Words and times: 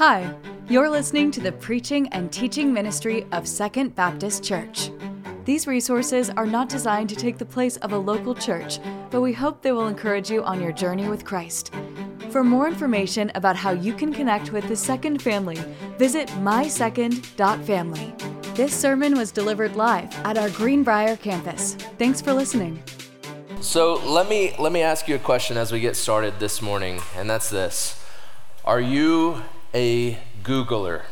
Hi, 0.00 0.34
you're 0.66 0.88
listening 0.88 1.30
to 1.32 1.42
the 1.42 1.52
preaching 1.52 2.08
and 2.08 2.32
teaching 2.32 2.72
ministry 2.72 3.26
of 3.32 3.46
Second 3.46 3.94
Baptist 3.94 4.42
Church. 4.42 4.90
These 5.44 5.66
resources 5.66 6.30
are 6.30 6.46
not 6.46 6.70
designed 6.70 7.10
to 7.10 7.16
take 7.16 7.36
the 7.36 7.44
place 7.44 7.76
of 7.76 7.92
a 7.92 7.98
local 7.98 8.34
church, 8.34 8.78
but 9.10 9.20
we 9.20 9.34
hope 9.34 9.60
they 9.60 9.72
will 9.72 9.88
encourage 9.88 10.30
you 10.30 10.42
on 10.42 10.58
your 10.58 10.72
journey 10.72 11.06
with 11.10 11.26
Christ. 11.26 11.74
For 12.30 12.42
more 12.42 12.66
information 12.66 13.30
about 13.34 13.56
how 13.56 13.72
you 13.72 13.92
can 13.92 14.10
connect 14.10 14.52
with 14.52 14.66
the 14.68 14.74
Second 14.74 15.20
family, 15.20 15.58
visit 15.98 16.28
mysecond.family. 16.28 18.14
This 18.54 18.74
sermon 18.74 19.18
was 19.18 19.30
delivered 19.30 19.76
live 19.76 20.10
at 20.24 20.38
our 20.38 20.48
Greenbrier 20.48 21.16
campus. 21.18 21.74
Thanks 21.98 22.22
for 22.22 22.32
listening. 22.32 22.82
So 23.60 23.96
let 23.96 24.30
me 24.30 24.54
let 24.58 24.72
me 24.72 24.80
ask 24.80 25.08
you 25.08 25.16
a 25.16 25.18
question 25.18 25.58
as 25.58 25.70
we 25.70 25.78
get 25.78 25.94
started 25.94 26.40
this 26.40 26.62
morning, 26.62 27.02
and 27.14 27.28
that's 27.28 27.50
this: 27.50 28.02
Are 28.64 28.80
you 28.80 29.42
a 29.74 30.18
Googler? 30.42 31.02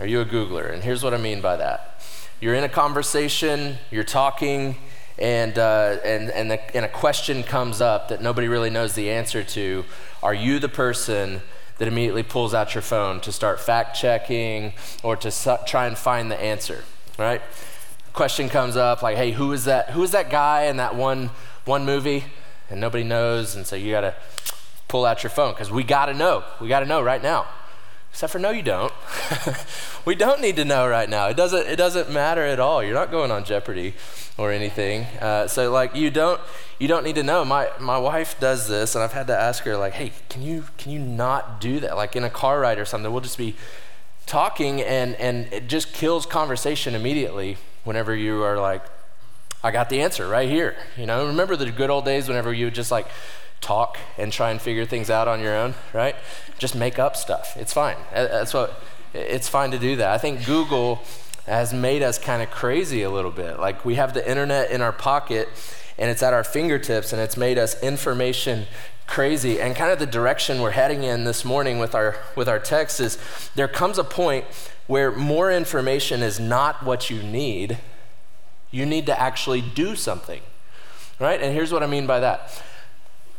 Are 0.00 0.06
you 0.06 0.20
a 0.20 0.24
Googler? 0.24 0.72
And 0.72 0.82
here's 0.82 1.02
what 1.02 1.14
I 1.14 1.16
mean 1.16 1.40
by 1.40 1.56
that: 1.56 2.02
You're 2.40 2.54
in 2.54 2.64
a 2.64 2.68
conversation, 2.68 3.78
you're 3.90 4.04
talking, 4.04 4.76
and 5.18 5.58
uh, 5.58 5.98
and 6.04 6.30
and, 6.30 6.50
the, 6.50 6.76
and 6.76 6.84
a 6.84 6.88
question 6.88 7.42
comes 7.42 7.80
up 7.80 8.08
that 8.08 8.22
nobody 8.22 8.48
really 8.48 8.70
knows 8.70 8.94
the 8.94 9.10
answer 9.10 9.42
to. 9.42 9.84
Are 10.22 10.34
you 10.34 10.58
the 10.58 10.68
person? 10.68 11.42
That 11.78 11.88
immediately 11.88 12.22
pulls 12.22 12.54
out 12.54 12.74
your 12.74 12.82
phone 12.82 13.20
to 13.22 13.32
start 13.32 13.58
fact 13.58 13.96
checking 13.96 14.74
or 15.02 15.16
to 15.16 15.32
su- 15.32 15.56
try 15.66 15.88
and 15.88 15.98
find 15.98 16.30
the 16.30 16.40
answer, 16.40 16.84
right? 17.18 17.42
question 18.12 18.48
comes 18.48 18.76
up 18.76 19.02
like, 19.02 19.16
hey, 19.16 19.32
who 19.32 19.52
is 19.52 19.64
that? 19.64 19.90
Who 19.90 20.02
is 20.02 20.10
that 20.12 20.30
guy 20.30 20.64
in 20.64 20.76
that 20.76 20.94
one 20.94 21.30
one 21.64 21.84
movie? 21.84 22.24
And 22.70 22.80
nobody 22.80 23.04
knows, 23.04 23.54
and 23.54 23.66
so 23.66 23.76
you 23.76 23.90
got 23.90 24.02
to 24.02 24.14
pull 24.92 25.06
out 25.06 25.22
your 25.22 25.30
phone 25.30 25.54
because 25.54 25.70
we 25.70 25.82
got 25.82 26.06
to 26.06 26.14
know. 26.14 26.44
We 26.60 26.68
got 26.68 26.80
to 26.80 26.86
know 26.86 27.00
right 27.02 27.22
now. 27.22 27.46
Except 28.10 28.30
for 28.30 28.38
no, 28.38 28.50
you 28.50 28.60
don't. 28.60 28.92
we 30.04 30.14
don't 30.14 30.42
need 30.42 30.56
to 30.56 30.66
know 30.66 30.86
right 30.86 31.08
now. 31.08 31.28
It 31.28 31.36
doesn't. 31.36 31.66
It 31.66 31.76
doesn't 31.76 32.10
matter 32.10 32.42
at 32.42 32.60
all. 32.60 32.82
You're 32.82 32.92
not 32.92 33.10
going 33.10 33.30
on 33.30 33.42
Jeopardy 33.42 33.94
or 34.36 34.52
anything. 34.52 35.04
Uh, 35.18 35.48
so 35.48 35.72
like 35.72 35.96
you 35.96 36.10
don't. 36.10 36.38
You 36.78 36.88
don't 36.88 37.04
need 37.04 37.14
to 37.14 37.22
know. 37.22 37.42
My 37.42 37.70
my 37.80 37.96
wife 37.96 38.38
does 38.38 38.68
this, 38.68 38.94
and 38.94 39.02
I've 39.02 39.14
had 39.14 39.28
to 39.28 39.36
ask 39.36 39.64
her 39.64 39.78
like, 39.78 39.94
hey, 39.94 40.12
can 40.28 40.42
you 40.42 40.64
can 40.76 40.92
you 40.92 40.98
not 40.98 41.58
do 41.58 41.80
that? 41.80 41.96
Like 41.96 42.14
in 42.14 42.22
a 42.22 42.30
car 42.30 42.60
ride 42.60 42.78
or 42.78 42.84
something, 42.84 43.10
we'll 43.10 43.22
just 43.22 43.38
be 43.38 43.56
talking, 44.26 44.82
and 44.82 45.14
and 45.14 45.50
it 45.54 45.68
just 45.68 45.94
kills 45.94 46.26
conversation 46.26 46.94
immediately 46.94 47.56
whenever 47.84 48.14
you 48.14 48.42
are 48.42 48.58
like, 48.60 48.84
I 49.64 49.70
got 49.70 49.88
the 49.88 50.02
answer 50.02 50.28
right 50.28 50.50
here. 50.50 50.76
You 50.98 51.06
know, 51.06 51.26
remember 51.28 51.56
the 51.56 51.70
good 51.70 51.88
old 51.88 52.04
days 52.04 52.28
whenever 52.28 52.52
you 52.52 52.66
would 52.66 52.74
just 52.74 52.90
like 52.90 53.06
talk 53.62 53.96
and 54.18 54.32
try 54.32 54.50
and 54.50 54.60
figure 54.60 54.84
things 54.84 55.08
out 55.08 55.28
on 55.28 55.40
your 55.40 55.56
own, 55.56 55.74
right? 55.94 56.16
Just 56.58 56.74
make 56.74 56.98
up 56.98 57.16
stuff. 57.16 57.56
It's 57.56 57.72
fine. 57.72 57.96
Uh, 58.14 58.26
that's 58.26 58.52
what 58.52 58.82
it's 59.14 59.48
fine 59.48 59.70
to 59.70 59.78
do 59.78 59.96
that. 59.96 60.10
I 60.10 60.18
think 60.18 60.44
Google 60.44 61.02
has 61.46 61.72
made 61.72 62.02
us 62.02 62.18
kind 62.18 62.42
of 62.42 62.50
crazy 62.50 63.02
a 63.02 63.10
little 63.10 63.30
bit. 63.30 63.58
Like 63.58 63.84
we 63.84 63.94
have 63.94 64.14
the 64.14 64.28
internet 64.28 64.70
in 64.70 64.80
our 64.80 64.92
pocket 64.92 65.48
and 65.98 66.10
it's 66.10 66.22
at 66.22 66.32
our 66.32 66.44
fingertips 66.44 67.12
and 67.12 67.20
it's 67.20 67.36
made 67.36 67.58
us 67.58 67.80
information 67.82 68.66
crazy 69.06 69.60
and 69.60 69.74
kind 69.76 69.92
of 69.92 69.98
the 69.98 70.06
direction 70.06 70.60
we're 70.60 70.70
heading 70.70 71.02
in 71.02 71.24
this 71.24 71.44
morning 71.44 71.78
with 71.78 71.94
our 71.94 72.16
with 72.36 72.48
our 72.48 72.58
text 72.58 73.00
is 73.00 73.18
there 73.54 73.68
comes 73.68 73.98
a 73.98 74.04
point 74.04 74.44
where 74.86 75.10
more 75.10 75.50
information 75.52 76.22
is 76.22 76.40
not 76.40 76.82
what 76.82 77.10
you 77.10 77.22
need, 77.22 77.78
you 78.70 78.86
need 78.86 79.06
to 79.06 79.20
actually 79.20 79.60
do 79.60 79.94
something, 79.94 80.40
right? 81.18 81.40
And 81.40 81.54
here's 81.54 81.72
what 81.72 81.82
I 81.82 81.86
mean 81.86 82.06
by 82.06 82.20
that. 82.20 82.62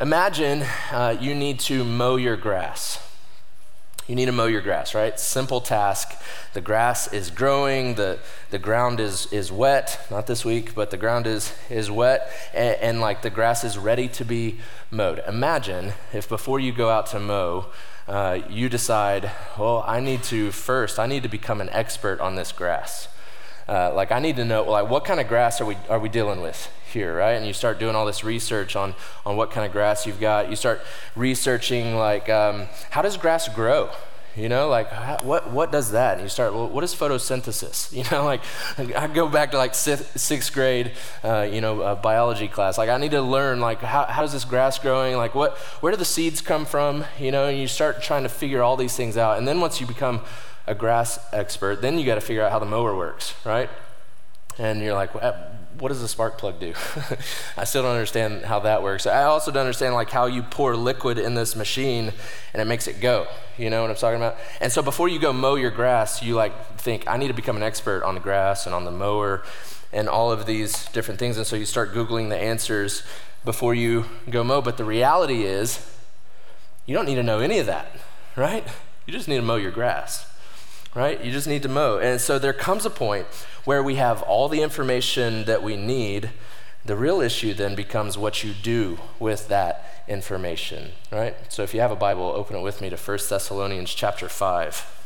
Imagine 0.04 0.66
uh, 0.92 1.16
you 1.18 1.34
need 1.34 1.62
to 1.62 1.86
mow 1.86 2.18
your 2.18 2.36
grass. 2.36 3.00
You 4.06 4.16
need 4.16 4.26
to 4.26 4.34
mow 4.34 4.48
your 4.48 4.60
grass, 4.60 4.94
right? 4.94 5.18
Simple 5.18 5.62
task. 5.62 6.22
The 6.52 6.60
grass 6.60 7.14
is 7.14 7.30
growing, 7.30 7.96
the, 7.96 8.20
the 8.50 8.60
ground 8.60 9.00
is, 9.00 9.32
is 9.32 9.50
wet, 9.50 10.06
not 10.12 10.28
this 10.28 10.44
week, 10.44 10.76
but 10.76 10.92
the 10.92 10.98
ground 10.98 11.26
is, 11.26 11.54
is 11.70 11.90
wet, 11.90 12.30
and, 12.54 12.76
and 12.82 13.00
like 13.00 13.22
the 13.22 13.30
grass 13.30 13.64
is 13.64 13.78
ready 13.78 14.10
to 14.10 14.26
be 14.26 14.60
mowed. 14.92 15.24
Imagine 15.26 15.94
if 16.12 16.28
before 16.28 16.60
you 16.60 16.74
go 16.74 16.90
out 16.90 17.06
to 17.08 17.20
mow, 17.22 17.68
uh, 18.06 18.40
you 18.50 18.68
decide, 18.68 19.32
well, 19.58 19.86
I 19.88 20.02
need 20.02 20.22
to 20.24 20.52
first, 20.52 21.00
I 21.00 21.08
need 21.08 21.24
to 21.24 21.30
become 21.30 21.62
an 21.62 21.70
expert 21.70 22.20
on 22.20 22.36
this 22.36 22.52
grass. 22.52 23.08
Uh, 23.70 23.94
like 23.94 24.12
I 24.12 24.20
need 24.20 24.36
to 24.36 24.44
know, 24.44 24.64
like 24.64 24.90
what 24.90 25.06
kind 25.06 25.22
of 25.22 25.30
grass 25.30 25.62
are 25.62 25.66
we 25.66 25.78
are 25.88 25.98
we 25.98 26.10
dealing 26.10 26.42
with 26.42 26.68
here, 26.94 27.18
right? 27.18 27.34
And 27.34 27.46
you 27.46 27.54
start 27.54 27.80
doing 27.80 27.96
all 27.96 28.06
this 28.06 28.24
research 28.24 28.76
on 28.76 28.96
on 29.26 29.36
what 29.36 29.52
kind 29.52 29.66
of 29.66 29.72
grass 29.72 30.06
you've 30.06 30.20
got. 30.20 30.50
You 30.50 30.56
start 30.56 30.82
researching 31.16 31.96
like 31.96 32.30
um, 32.30 32.68
how 32.92 33.02
does 33.02 33.18
grass 33.18 33.50
grow, 33.50 33.90
you 34.36 34.50
know, 34.50 34.68
like 34.68 34.92
what 35.24 35.52
what 35.52 35.72
does 35.72 35.92
that? 35.92 36.14
And 36.14 36.24
you 36.24 36.30
start, 36.30 36.54
well, 36.54 36.68
what 36.68 36.84
is 36.84 36.96
photosynthesis? 36.96 37.92
You 38.04 38.04
know, 38.12 38.26
like 38.26 38.42
I 38.96 39.08
go 39.08 39.28
back 39.28 39.52
to 39.52 39.58
like 39.58 39.76
sixth, 39.76 40.20
sixth 40.20 40.54
grade, 40.54 40.94
uh, 41.24 41.48
you 41.50 41.62
know, 41.62 41.82
uh, 41.82 41.96
biology 41.96 42.48
class. 42.48 42.78
Like 42.78 42.90
I 42.90 42.98
need 42.98 43.12
to 43.12 43.22
learn 43.22 43.60
like 43.60 43.82
how 43.82 44.06
how's 44.06 44.34
this 44.34 44.46
grass 44.46 44.80
growing? 44.80 45.16
Like 45.16 45.36
what 45.36 45.58
where 45.82 45.92
do 45.92 45.98
the 45.98 46.06
seeds 46.06 46.42
come 46.42 46.66
from? 46.66 47.06
You 47.20 47.32
know, 47.32 47.48
and 47.48 47.60
you 47.60 47.68
start 47.68 48.02
trying 48.02 48.24
to 48.24 48.30
figure 48.30 48.64
all 48.64 48.76
these 48.76 48.96
things 48.96 49.18
out. 49.18 49.38
And 49.38 49.48
then 49.48 49.62
once 49.62 49.80
you 49.80 49.86
become 49.86 50.22
a 50.66 50.74
grass 50.74 51.20
expert, 51.32 51.82
then 51.82 52.00
you 52.00 52.06
got 52.06 52.16
to 52.16 52.22
figure 52.22 52.44
out 52.44 52.52
how 52.52 52.60
the 52.60 52.66
mower 52.66 52.96
works, 52.96 53.36
right? 53.46 53.70
And 54.58 54.82
you're 54.82 54.94
like, 54.94 55.14
what 55.80 55.90
does 55.90 56.02
a 56.02 56.08
spark 56.08 56.38
plug 56.38 56.60
do? 56.60 56.74
I 57.58 57.64
still 57.64 57.84
don't 57.84 57.92
understand 57.92 58.46
how 58.46 58.60
that 58.60 58.84
works. 58.84 59.06
I 59.06 59.24
also 59.24 59.52
don't 59.52 59.62
understand 59.62 59.94
like 59.94 60.10
how 60.10 60.26
you 60.26 60.44
pour 60.44 60.76
liquid 60.76 61.18
in 61.18 61.36
this 61.36 61.56
machine 61.56 62.14
and 62.54 62.62
it 62.62 62.66
makes 62.66 62.88
it 62.88 63.02
go. 63.02 63.28
You 63.58 63.70
know 63.70 63.82
what 63.82 63.90
I'm 63.90 63.96
talking 63.96 64.18
about? 64.18 64.38
And 64.62 64.72
so 64.72 64.82
before 64.82 65.08
you 65.08 65.20
go 65.20 65.34
mow 65.34 65.56
your 65.56 65.72
grass, 65.72 66.22
you 66.22 66.36
like 66.36 66.78
think 66.78 67.08
I 67.08 67.18
need 67.18 67.28
to 67.28 67.34
become 67.34 67.58
an 67.58 67.64
expert 67.64 68.04
on 68.04 68.16
the 68.16 68.22
grass 68.22 68.66
and 68.66 68.76
on 68.76 68.86
the 68.86 68.92
mower 68.92 69.44
and 69.92 70.10
all 70.10 70.32
of 70.32 70.46
these 70.46 70.86
different 70.90 71.20
things. 71.20 71.38
And 71.38 71.46
so 71.46 71.56
you 71.56 71.66
start 71.66 71.94
googling 71.94 72.30
the 72.30 72.38
answers 72.38 73.04
before 73.46 73.74
you 73.74 74.06
go 74.30 74.44
mow. 74.44 74.62
But 74.62 74.78
the 74.78 74.86
reality 74.86 75.44
is, 75.44 75.90
you 76.86 76.94
don't 76.94 77.06
need 77.06 77.16
to 77.16 77.24
know 77.24 77.40
any 77.40 77.60
of 77.60 77.66
that, 77.68 77.88
right? 78.36 78.66
You 79.06 79.14
just 79.14 79.28
need 79.28 79.38
to 79.38 79.42
mow 79.42 79.56
your 79.56 79.72
grass 79.72 80.33
right? 80.96 81.24
You 81.24 81.32
just 81.32 81.48
need 81.48 81.64
to 81.64 81.70
mow. 81.70 81.98
And 81.98 82.22
so 82.22 82.38
there 82.40 82.54
comes 82.54 82.86
a 82.86 82.90
point 82.90 83.26
where 83.66 83.82
we 83.82 83.96
have 83.96 84.22
all 84.24 84.50
the 84.50 84.62
information 84.62 85.46
that 85.46 85.64
we 85.64 85.76
need. 85.76 86.32
The 86.86 86.96
real 86.96 87.22
issue 87.22 87.54
then 87.54 87.76
becomes 87.76 88.18
what 88.18 88.44
you 88.44 88.54
do 88.54 89.00
with 89.20 89.48
that 89.48 90.04
information, 90.08 90.92
right? 91.12 91.36
So 91.50 91.64
if 91.64 91.74
you 91.74 91.80
have 91.80 91.92
a 91.92 91.96
Bible, 91.96 92.24
open 92.24 92.58
it 92.58 92.62
with 92.62 92.82
me 92.82 92.90
to 92.90 92.98
1 92.98 93.20
Thessalonians 93.30 93.94
chapter 93.94 94.28
5. 94.28 95.00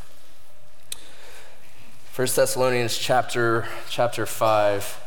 1 2.16 2.28
Thessalonians 2.36 2.98
chapter 2.98 3.68
chapter 3.90 4.26
5. 4.26 5.07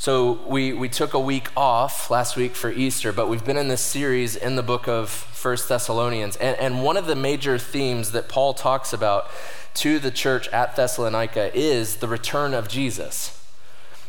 So 0.00 0.38
we, 0.46 0.72
we 0.72 0.88
took 0.88 1.12
a 1.12 1.18
week 1.18 1.48
off 1.56 2.08
last 2.08 2.36
week 2.36 2.54
for 2.54 2.70
Easter, 2.70 3.12
but 3.12 3.28
we've 3.28 3.44
been 3.44 3.56
in 3.56 3.66
this 3.66 3.80
series 3.80 4.36
in 4.36 4.54
the 4.54 4.62
book 4.62 4.86
of 4.86 5.10
First 5.10 5.68
Thessalonians. 5.68 6.36
And, 6.36 6.56
and 6.60 6.84
one 6.84 6.96
of 6.96 7.06
the 7.06 7.16
major 7.16 7.58
themes 7.58 8.12
that 8.12 8.28
Paul 8.28 8.54
talks 8.54 8.92
about 8.92 9.28
to 9.74 9.98
the 9.98 10.12
church 10.12 10.46
at 10.50 10.76
Thessalonica 10.76 11.50
is 11.52 11.96
the 11.96 12.06
return 12.06 12.54
of 12.54 12.68
Jesus. 12.68 13.44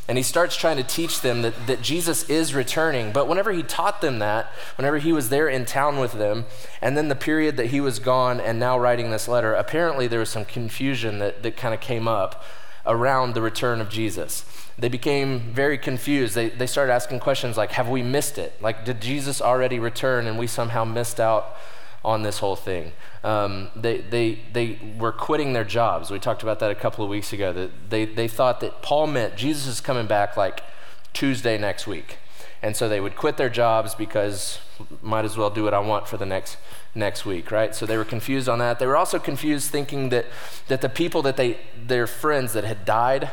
And 0.08 0.16
he 0.16 0.24
starts 0.24 0.56
trying 0.56 0.78
to 0.78 0.84
teach 0.84 1.22
them 1.22 1.42
that, 1.42 1.66
that 1.66 1.82
Jesus 1.82 2.30
is 2.30 2.54
returning. 2.54 3.12
But 3.12 3.28
whenever 3.28 3.52
he 3.52 3.64
taught 3.64 4.02
them 4.02 4.20
that, 4.20 4.52
whenever 4.76 5.00
he 5.00 5.12
was 5.12 5.30
there 5.30 5.50
in 5.50 5.66
town 5.66 5.98
with 5.98 6.12
them, 6.12 6.46
and 6.84 6.96
then 6.96 7.08
the 7.08 7.16
period 7.16 7.58
that 7.58 7.68
he 7.68 7.82
was 7.82 7.98
gone 7.98 8.40
and 8.40 8.60
now 8.60 8.78
writing 8.78 9.10
this 9.10 9.28
letter, 9.28 9.56
apparently 9.56 10.06
there 10.06 10.20
was 10.20 10.30
some 10.30 10.46
confusion 10.46 11.18
that, 11.18 11.42
that 11.42 11.58
kind 11.58 11.74
of 11.74 11.80
came 11.80 12.08
up 12.08 12.44
around 12.86 13.34
the 13.34 13.42
return 13.42 13.82
of 13.82 13.90
Jesus 13.90 14.46
they 14.80 14.90
became 14.90 15.42
very 15.54 15.78
confused. 15.78 16.36
They, 16.36 16.50
they 16.50 16.68
started 16.68 16.94
asking 16.94 17.20
questions 17.20 17.58
like, 17.58 17.72
Have 17.72 17.90
we 17.90 18.02
missed 18.02 18.38
it? 18.38 18.54
Like, 18.62 18.86
did 18.86 19.02
Jesus 19.02 19.42
already 19.42 19.78
return 19.78 20.26
and 20.26 20.40
we 20.40 20.48
somehow 20.48 20.86
missed 20.86 21.20
out 21.20 21.58
on 22.04 22.24
this 22.24 22.40
whole 22.40 22.56
thing? 22.56 22.94
Um, 23.24 23.70
they, 23.76 23.98
they, 23.98 24.40
they 24.54 24.80
were 24.98 25.12
quitting 25.12 25.52
their 25.54 25.66
jobs. 25.66 26.10
We 26.10 26.20
talked 26.20 26.44
about 26.44 26.60
that 26.60 26.72
a 26.72 26.76
couple 26.76 27.04
of 27.04 27.10
weeks 27.10 27.34
ago. 27.34 27.52
That 27.52 27.90
they, 27.90 28.06
they 28.06 28.28
thought 28.28 28.62
that 28.62 28.82
Paul 28.82 29.08
meant 29.08 29.36
Jesus 29.36 29.68
is 29.68 29.82
coming 29.82 30.08
back 30.08 30.38
like 30.38 30.64
Tuesday 31.12 31.58
next 31.58 31.86
week. 31.86 32.18
And 32.62 32.76
so 32.76 32.88
they 32.88 33.02
would 33.02 33.16
quit 33.16 33.38
their 33.38 33.50
jobs 33.50 33.96
because 33.96 34.60
might 35.02 35.26
as 35.26 35.38
well 35.38 35.50
do 35.50 35.64
what 35.64 35.74
I 35.74 35.80
want 35.80 36.08
for 36.08 36.18
the 36.18 36.26
next 36.26 36.58
next 36.96 37.26
week, 37.26 37.52
right? 37.52 37.76
So 37.76 37.86
they 37.86 37.98
were 37.98 38.06
confused 38.06 38.50
on 38.50 38.60
that. 38.60 38.80
They 38.80 38.88
were 38.88 38.98
also 38.98 39.20
confused 39.20 39.70
thinking 39.70 40.10
that 40.10 40.26
that 40.68 40.82
the 40.82 40.90
people 40.90 41.22
that 41.24 41.38
they 41.38 41.58
their 41.88 42.08
friends 42.08 42.54
that 42.54 42.64
had 42.64 42.86
died 42.86 43.30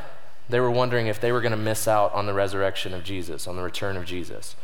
they 0.49 0.61
were 0.61 0.71
wondering 0.71 1.07
if 1.09 1.21
they 1.21 1.33
were 1.33 1.41
going 1.41 1.53
to 1.53 1.57
miss 1.57 1.89
out 1.89 2.13
on 2.15 2.27
the 2.27 2.35
resurrection 2.35 2.95
of 2.95 3.03
Jesus, 3.03 3.47
on 3.47 3.57
the 3.57 3.63
return 3.63 3.97
of 3.97 4.05
Jesus. 4.05 4.55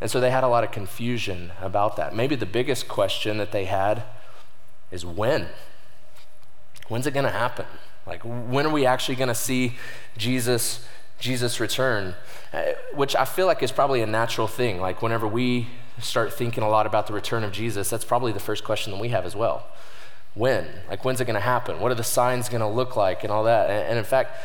And 0.00 0.10
so 0.10 0.20
they 0.20 0.30
had 0.30 0.44
a 0.44 0.48
lot 0.48 0.64
of 0.64 0.72
confusion 0.72 1.52
about 1.60 1.96
that. 1.96 2.14
Maybe 2.14 2.34
the 2.34 2.46
biggest 2.46 2.88
question 2.88 3.38
that 3.38 3.52
they 3.52 3.66
had 3.66 4.02
is 4.90 5.06
when? 5.06 5.46
When's 6.88 7.06
it 7.06 7.12
going 7.12 7.24
to 7.24 7.30
happen? 7.30 7.66
Like, 8.06 8.22
when 8.22 8.66
are 8.66 8.72
we 8.72 8.84
actually 8.84 9.14
going 9.14 9.28
to 9.28 9.34
see 9.34 9.76
Jesus 10.16 10.86
Jesus' 11.18 11.60
return, 11.60 12.14
uh, 12.52 12.62
which 12.94 13.16
I 13.16 13.24
feel 13.24 13.46
like 13.46 13.62
is 13.62 13.72
probably 13.72 14.02
a 14.02 14.06
natural 14.06 14.46
thing. 14.46 14.80
Like 14.80 15.02
whenever 15.02 15.26
we 15.26 15.68
start 16.00 16.32
thinking 16.32 16.62
a 16.62 16.68
lot 16.68 16.86
about 16.86 17.06
the 17.06 17.12
return 17.12 17.42
of 17.42 17.52
Jesus, 17.52 17.88
that's 17.88 18.04
probably 18.04 18.32
the 18.32 18.40
first 18.40 18.64
question 18.64 18.92
that 18.92 19.00
we 19.00 19.08
have 19.08 19.24
as 19.24 19.34
well. 19.34 19.66
When? 20.34 20.68
Like, 20.90 21.04
when's 21.04 21.20
it 21.20 21.24
going 21.24 21.34
to 21.34 21.40
happen? 21.40 21.80
What 21.80 21.90
are 21.90 21.96
the 21.96 22.04
signs 22.04 22.50
going 22.50 22.60
to 22.60 22.68
look 22.68 22.94
like 22.94 23.24
and 23.24 23.32
all 23.32 23.44
that? 23.44 23.70
And, 23.70 23.98
in 23.98 24.04
fact, 24.04 24.38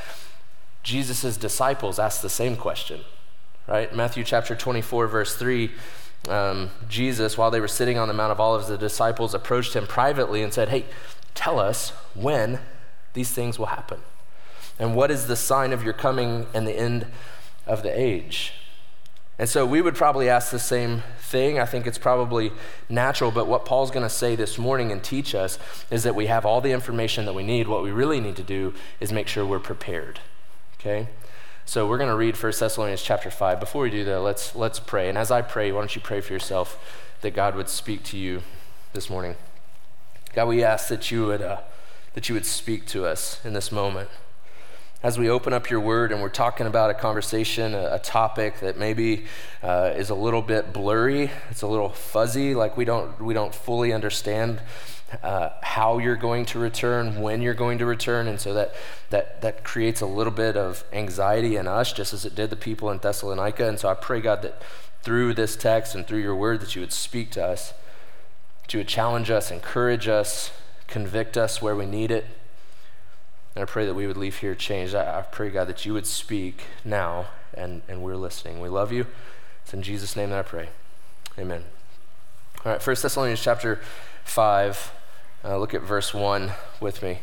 Jesus' 0.83 1.35
disciples 1.35 1.99
asked 1.99 2.21
the 2.21 2.29
same 2.29 2.55
question, 2.55 3.01
right? 3.67 3.93
Matthew 3.93 4.23
chapter 4.23 4.55
24, 4.55 5.07
verse 5.07 5.35
3. 5.35 5.69
Um, 6.29 6.69
Jesus, 6.87 7.37
while 7.37 7.51
they 7.51 7.59
were 7.59 7.67
sitting 7.67 7.97
on 7.97 8.07
the 8.07 8.13
Mount 8.13 8.31
of 8.31 8.39
Olives, 8.39 8.69
the 8.69 8.77
disciples 8.77 9.33
approached 9.33 9.75
him 9.75 9.85
privately 9.85 10.43
and 10.43 10.53
said, 10.53 10.69
Hey, 10.69 10.85
tell 11.35 11.59
us 11.59 11.89
when 12.13 12.59
these 13.13 13.31
things 13.31 13.59
will 13.59 13.67
happen. 13.67 13.99
And 14.81 14.95
what 14.95 15.11
is 15.11 15.27
the 15.27 15.35
sign 15.35 15.73
of 15.73 15.83
your 15.83 15.93
coming 15.93 16.47
and 16.55 16.65
the 16.65 16.75
end 16.75 17.05
of 17.67 17.83
the 17.83 17.97
age? 17.97 18.53
And 19.37 19.47
so 19.47 19.63
we 19.63 19.79
would 19.79 19.93
probably 19.93 20.27
ask 20.27 20.49
the 20.49 20.57
same 20.57 21.03
thing. 21.19 21.59
I 21.59 21.65
think 21.65 21.85
it's 21.85 21.99
probably 21.99 22.51
natural, 22.89 23.29
but 23.29 23.45
what 23.45 23.63
Paul's 23.63 23.91
going 23.91 24.01
to 24.01 24.09
say 24.09 24.35
this 24.35 24.57
morning 24.57 24.91
and 24.91 25.03
teach 25.03 25.35
us 25.35 25.59
is 25.91 26.01
that 26.01 26.15
we 26.15 26.25
have 26.25 26.47
all 26.47 26.61
the 26.61 26.71
information 26.71 27.25
that 27.25 27.33
we 27.33 27.43
need. 27.43 27.67
What 27.67 27.83
we 27.83 27.91
really 27.91 28.19
need 28.19 28.35
to 28.37 28.43
do 28.43 28.73
is 28.99 29.11
make 29.11 29.27
sure 29.27 29.45
we're 29.45 29.59
prepared. 29.59 30.19
Okay? 30.79 31.09
So 31.63 31.87
we're 31.87 31.99
going 31.99 32.09
to 32.09 32.15
read 32.15 32.35
1 32.35 32.53
Thessalonians 32.59 33.03
chapter 33.03 33.29
5. 33.29 33.59
Before 33.59 33.83
we 33.83 33.91
do 33.91 34.03
that, 34.05 34.21
let's 34.21 34.55
let's 34.55 34.79
pray. 34.79 35.09
And 35.09 35.17
as 35.17 35.29
I 35.29 35.43
pray, 35.43 35.71
why 35.71 35.81
don't 35.81 35.95
you 35.95 36.01
pray 36.01 36.21
for 36.21 36.33
yourself 36.33 37.15
that 37.21 37.35
God 37.35 37.55
would 37.55 37.69
speak 37.69 38.01
to 38.05 38.17
you 38.17 38.41
this 38.93 39.11
morning. 39.11 39.35
God, 40.33 40.47
we 40.47 40.63
ask 40.63 40.87
that 40.87 41.11
you 41.11 41.27
would 41.27 41.43
uh, 41.43 41.61
that 42.15 42.29
you 42.29 42.33
would 42.33 42.47
speak 42.47 42.87
to 42.87 43.05
us 43.05 43.39
in 43.45 43.53
this 43.53 43.71
moment 43.71 44.09
as 45.03 45.17
we 45.17 45.29
open 45.29 45.51
up 45.51 45.69
your 45.69 45.79
word 45.79 46.11
and 46.11 46.21
we're 46.21 46.29
talking 46.29 46.67
about 46.67 46.91
a 46.91 46.93
conversation, 46.93 47.73
a, 47.73 47.95
a 47.95 47.99
topic 47.99 48.59
that 48.59 48.77
maybe 48.77 49.25
uh, 49.63 49.91
is 49.95 50.11
a 50.11 50.15
little 50.15 50.43
bit 50.43 50.71
blurry, 50.71 51.31
it's 51.49 51.63
a 51.63 51.67
little 51.67 51.89
fuzzy, 51.89 52.53
like 52.53 52.77
we 52.77 52.85
don't, 52.85 53.19
we 53.19 53.33
don't 53.33 53.53
fully 53.53 53.93
understand 53.93 54.61
uh, 55.23 55.49
how 55.63 55.97
you're 55.97 56.15
going 56.15 56.45
to 56.45 56.59
return, 56.59 57.19
when 57.19 57.41
you're 57.41 57.55
going 57.55 57.79
to 57.79 57.85
return, 57.85 58.27
and 58.27 58.39
so 58.39 58.53
that, 58.53 58.73
that, 59.09 59.41
that 59.41 59.63
creates 59.63 60.01
a 60.01 60.05
little 60.05 60.31
bit 60.31 60.55
of 60.55 60.83
anxiety 60.93 61.55
in 61.55 61.67
us, 61.67 61.91
just 61.91 62.13
as 62.13 62.23
it 62.23 62.35
did 62.35 62.49
the 62.49 62.55
people 62.55 62.89
in 62.91 62.97
Thessalonica. 62.99 63.67
And 63.67 63.79
so 63.79 63.89
I 63.89 63.93
pray, 63.95 64.21
God, 64.21 64.41
that 64.43 64.61
through 65.01 65.33
this 65.33 65.55
text 65.55 65.95
and 65.95 66.05
through 66.05 66.21
your 66.21 66.35
word, 66.35 66.61
that 66.61 66.75
you 66.75 66.81
would 66.81 66.93
speak 66.93 67.31
to 67.31 67.43
us, 67.43 67.73
that 68.61 68.73
you 68.73 68.79
would 68.79 68.87
challenge 68.87 69.31
us, 69.31 69.51
encourage 69.51 70.07
us, 70.07 70.51
convict 70.87 71.37
us 71.37 71.61
where 71.61 71.75
we 71.75 71.87
need 71.87 72.11
it 72.11 72.25
and 73.55 73.61
I 73.61 73.65
pray 73.65 73.85
that 73.85 73.93
we 73.93 74.07
would 74.07 74.17
leave 74.17 74.37
here 74.37 74.55
changed. 74.55 74.95
I, 74.95 75.19
I 75.19 75.21
pray, 75.23 75.49
God, 75.49 75.67
that 75.67 75.85
you 75.85 75.93
would 75.93 76.05
speak 76.05 76.63
now, 76.85 77.27
and, 77.53 77.81
and 77.87 78.01
we're 78.01 78.15
listening. 78.15 78.61
We 78.61 78.69
love 78.69 78.91
you. 78.91 79.07
It's 79.63 79.73
in 79.73 79.81
Jesus' 79.81 80.15
name 80.15 80.29
that 80.29 80.39
I 80.39 80.43
pray. 80.43 80.69
Amen. 81.37 81.65
All 82.65 82.71
right, 82.71 82.85
1 82.85 82.95
Thessalonians 83.01 83.41
chapter 83.41 83.81
5, 84.23 84.91
uh, 85.43 85.57
look 85.57 85.73
at 85.73 85.81
verse 85.81 86.13
1 86.13 86.53
with 86.79 87.03
me. 87.03 87.11
It 87.11 87.19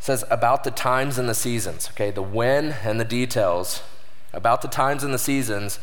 says, 0.00 0.24
About 0.30 0.64
the 0.64 0.70
times 0.70 1.16
and 1.16 1.28
the 1.28 1.34
seasons, 1.34 1.88
okay, 1.92 2.10
the 2.10 2.22
when 2.22 2.72
and 2.84 3.00
the 3.00 3.04
details. 3.04 3.82
About 4.32 4.62
the 4.62 4.68
times 4.68 5.02
and 5.02 5.14
the 5.14 5.18
seasons, 5.18 5.78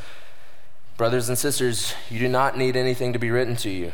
brothers 0.95 1.27
and 1.27 1.37
sisters, 1.37 1.93
you 2.09 2.19
do 2.19 2.27
not 2.27 2.57
need 2.57 2.75
anything 2.75 3.13
to 3.13 3.19
be 3.19 3.31
written 3.31 3.55
to 3.57 3.69
you, 3.69 3.93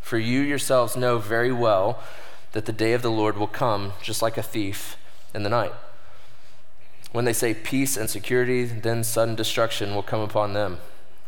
for 0.00 0.18
you 0.18 0.40
yourselves 0.40 0.96
know 0.96 1.18
very 1.18 1.52
well 1.52 2.00
that 2.54 2.66
the 2.66 2.72
day 2.72 2.92
of 2.92 3.02
the 3.02 3.10
Lord 3.10 3.36
will 3.36 3.48
come 3.48 3.94
just 4.00 4.22
like 4.22 4.38
a 4.38 4.42
thief 4.42 4.96
in 5.34 5.42
the 5.42 5.50
night. 5.50 5.72
When 7.10 7.24
they 7.24 7.32
say 7.32 7.52
peace 7.52 7.96
and 7.96 8.08
security, 8.08 8.64
then 8.64 9.02
sudden 9.02 9.34
destruction 9.34 9.92
will 9.92 10.04
come 10.04 10.20
upon 10.20 10.52
them, 10.52 10.78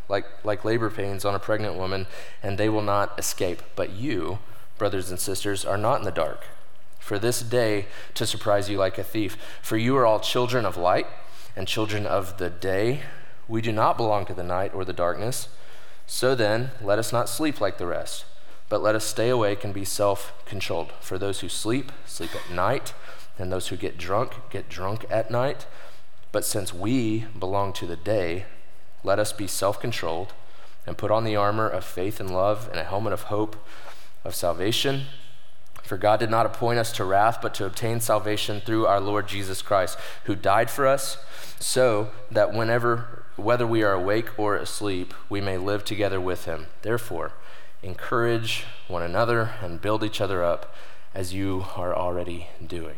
like, 0.07 0.25
like 0.45 0.63
labor 0.63 0.89
pains 0.89 1.25
on 1.25 1.35
a 1.35 1.39
pregnant 1.39 1.75
woman, 1.75 2.07
and 2.41 2.57
they 2.57 2.69
will 2.69 2.81
not 2.81 3.19
escape. 3.19 3.61
But 3.75 3.91
you, 3.91 4.39
brothers 4.77 5.09
and 5.09 5.19
sisters, 5.19 5.65
are 5.65 5.77
not 5.77 5.99
in 5.99 6.05
the 6.05 6.11
dark 6.11 6.45
for 6.97 7.19
this 7.19 7.41
day 7.41 7.87
to 8.13 8.25
surprise 8.25 8.69
you 8.69 8.77
like 8.77 8.97
a 8.97 9.03
thief. 9.03 9.35
For 9.61 9.75
you 9.75 9.97
are 9.97 10.05
all 10.05 10.21
children 10.21 10.65
of 10.65 10.77
light 10.77 11.07
and 11.57 11.67
children 11.67 12.05
of 12.05 12.37
the 12.37 12.49
day. 12.49 13.01
We 13.49 13.61
do 13.61 13.73
not 13.73 13.97
belong 13.97 14.25
to 14.27 14.33
the 14.33 14.43
night 14.43 14.73
or 14.73 14.85
the 14.85 14.93
darkness. 14.93 15.49
So 16.05 16.35
then, 16.35 16.71
let 16.81 16.99
us 16.99 17.11
not 17.11 17.27
sleep 17.27 17.59
like 17.59 17.77
the 17.77 17.85
rest 17.85 18.23
but 18.69 18.81
let 18.81 18.95
us 18.95 19.05
stay 19.05 19.29
awake 19.29 19.63
and 19.63 19.73
be 19.73 19.85
self 19.85 20.33
controlled. 20.45 20.91
For 21.01 21.17
those 21.17 21.39
who 21.39 21.49
sleep, 21.49 21.91
sleep 22.05 22.35
at 22.35 22.51
night, 22.51 22.93
and 23.37 23.51
those 23.51 23.67
who 23.67 23.77
get 23.77 23.97
drunk, 23.97 24.33
get 24.49 24.69
drunk 24.69 25.05
at 25.09 25.31
night. 25.31 25.65
But 26.31 26.45
since 26.45 26.73
we 26.73 27.25
belong 27.37 27.73
to 27.73 27.85
the 27.85 27.95
day, 27.95 28.45
let 29.03 29.19
us 29.19 29.31
be 29.31 29.47
self 29.47 29.79
controlled 29.79 30.33
and 30.85 30.97
put 30.97 31.11
on 31.11 31.23
the 31.23 31.35
armor 31.35 31.67
of 31.67 31.83
faith 31.83 32.19
and 32.19 32.31
love 32.31 32.67
and 32.71 32.79
a 32.79 32.83
helmet 32.83 33.13
of 33.13 33.23
hope 33.23 33.55
of 34.23 34.35
salvation. 34.35 35.03
For 35.83 35.97
God 35.97 36.19
did 36.19 36.29
not 36.29 36.45
appoint 36.45 36.79
us 36.79 36.91
to 36.93 37.05
wrath, 37.05 37.39
but 37.41 37.53
to 37.55 37.65
obtain 37.65 38.01
salvation 38.01 38.59
through 38.59 38.87
our 38.87 38.99
Lord 38.99 39.27
Jesus 39.27 39.61
Christ, 39.61 39.97
who 40.25 40.35
died 40.35 40.69
for 40.69 40.85
us, 40.85 41.17
so 41.59 42.11
that 42.29 42.53
whenever, 42.53 43.23
whether 43.37 43.65
we 43.65 43.83
are 43.83 43.93
awake 43.93 44.37
or 44.37 44.57
asleep, 44.57 45.13
we 45.29 45.39
may 45.39 45.57
live 45.57 45.85
together 45.85 46.19
with 46.19 46.43
him. 46.43 46.67
Therefore, 46.81 47.31
encourage 47.83 48.65
one 48.87 49.03
another 49.03 49.51
and 49.61 49.81
build 49.81 50.03
each 50.03 50.21
other 50.21 50.43
up 50.43 50.75
as 51.13 51.33
you 51.33 51.65
are 51.75 51.95
already 51.95 52.47
doing. 52.65 52.97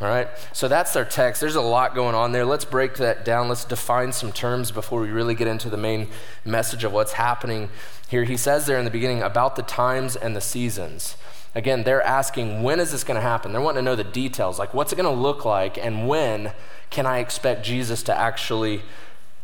All 0.00 0.08
right, 0.08 0.28
so 0.52 0.66
that's 0.66 0.96
our 0.96 1.04
text. 1.04 1.40
There's 1.40 1.54
a 1.54 1.60
lot 1.60 1.94
going 1.94 2.16
on 2.16 2.32
there. 2.32 2.44
Let's 2.44 2.64
break 2.64 2.94
that 2.94 3.24
down. 3.24 3.48
Let's 3.48 3.64
define 3.64 4.12
some 4.12 4.32
terms 4.32 4.72
before 4.72 5.00
we 5.00 5.10
really 5.10 5.36
get 5.36 5.46
into 5.46 5.70
the 5.70 5.76
main 5.76 6.08
message 6.44 6.82
of 6.82 6.92
what's 6.92 7.12
happening 7.12 7.68
here. 8.08 8.24
He 8.24 8.36
says 8.36 8.66
there 8.66 8.78
in 8.78 8.84
the 8.84 8.90
beginning 8.90 9.22
about 9.22 9.54
the 9.54 9.62
times 9.62 10.16
and 10.16 10.34
the 10.34 10.40
seasons. 10.40 11.16
Again, 11.54 11.84
they're 11.84 12.02
asking, 12.02 12.64
when 12.64 12.80
is 12.80 12.90
this 12.90 13.04
going 13.04 13.14
to 13.14 13.20
happen? 13.20 13.52
They're 13.52 13.60
wanting 13.60 13.84
to 13.84 13.90
know 13.90 13.94
the 13.94 14.02
details, 14.02 14.58
like 14.58 14.74
what's 14.74 14.92
it 14.92 14.96
going 14.96 15.14
to 15.14 15.22
look 15.22 15.44
like, 15.44 15.78
and 15.78 16.08
when 16.08 16.52
can 16.90 17.06
I 17.06 17.18
expect 17.18 17.64
Jesus 17.64 18.02
to 18.04 18.18
actually 18.18 18.82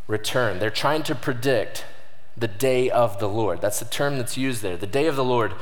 return? 0.08 0.58
They're 0.58 0.70
trying 0.70 1.04
to 1.04 1.14
predict 1.14 1.84
the 2.36 2.48
day 2.48 2.90
of 2.90 3.18
the 3.18 3.28
Lord. 3.28 3.60
That's 3.60 3.78
the 3.78 3.84
term 3.84 4.18
that's 4.18 4.36
used 4.36 4.62
there. 4.62 4.76
The 4.76 4.86
day 4.86 5.06
of 5.06 5.16
the 5.16 5.24
Lord 5.24 5.52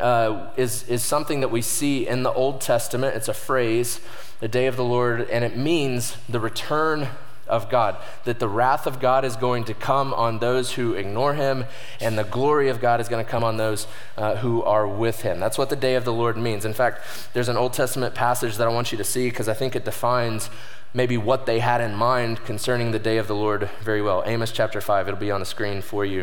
uh, 0.00 0.48
is, 0.56 0.88
is 0.88 1.02
something 1.02 1.40
that 1.40 1.50
we 1.50 1.62
see 1.62 2.06
in 2.06 2.22
the 2.22 2.32
Old 2.32 2.60
Testament. 2.60 3.16
It's 3.16 3.28
a 3.28 3.34
phrase, 3.34 4.00
the 4.40 4.48
day 4.48 4.66
of 4.66 4.76
the 4.76 4.84
Lord, 4.84 5.28
and 5.30 5.44
it 5.44 5.56
means 5.56 6.16
the 6.28 6.40
return 6.40 7.08
of 7.46 7.68
God, 7.68 7.96
that 8.24 8.38
the 8.38 8.48
wrath 8.48 8.86
of 8.86 9.00
God 9.00 9.24
is 9.24 9.36
going 9.36 9.64
to 9.64 9.74
come 9.74 10.14
on 10.14 10.38
those 10.38 10.72
who 10.72 10.94
ignore 10.94 11.34
him, 11.34 11.66
and 12.00 12.18
the 12.18 12.24
glory 12.24 12.68
of 12.68 12.80
God 12.80 13.00
is 13.00 13.08
going 13.08 13.24
to 13.24 13.30
come 13.30 13.44
on 13.44 13.56
those 13.56 13.86
uh, 14.16 14.36
who 14.36 14.62
are 14.62 14.88
with 14.88 15.22
him. 15.22 15.40
That's 15.40 15.58
what 15.58 15.68
the 15.68 15.76
day 15.76 15.94
of 15.94 16.04
the 16.04 16.12
Lord 16.12 16.36
means. 16.36 16.64
In 16.64 16.72
fact, 16.72 17.00
there's 17.34 17.48
an 17.48 17.56
Old 17.56 17.74
Testament 17.74 18.14
passage 18.14 18.56
that 18.56 18.66
I 18.66 18.70
want 18.70 18.92
you 18.92 18.98
to 18.98 19.04
see 19.04 19.28
because 19.28 19.48
I 19.48 19.54
think 19.54 19.76
it 19.76 19.84
defines 19.84 20.48
maybe 20.94 21.18
what 21.18 21.44
they 21.44 21.58
had 21.58 21.80
in 21.80 21.94
mind 21.94 22.44
concerning 22.44 22.92
the 22.92 22.98
day 22.98 23.18
of 23.18 23.26
the 23.26 23.34
Lord 23.34 23.68
very 23.82 24.00
well. 24.00 24.22
Amos 24.24 24.52
chapter 24.52 24.80
5, 24.80 25.08
it'll 25.08 25.20
be 25.20 25.30
on 25.30 25.40
the 25.40 25.46
screen 25.46 25.82
for 25.82 26.04
you. 26.04 26.20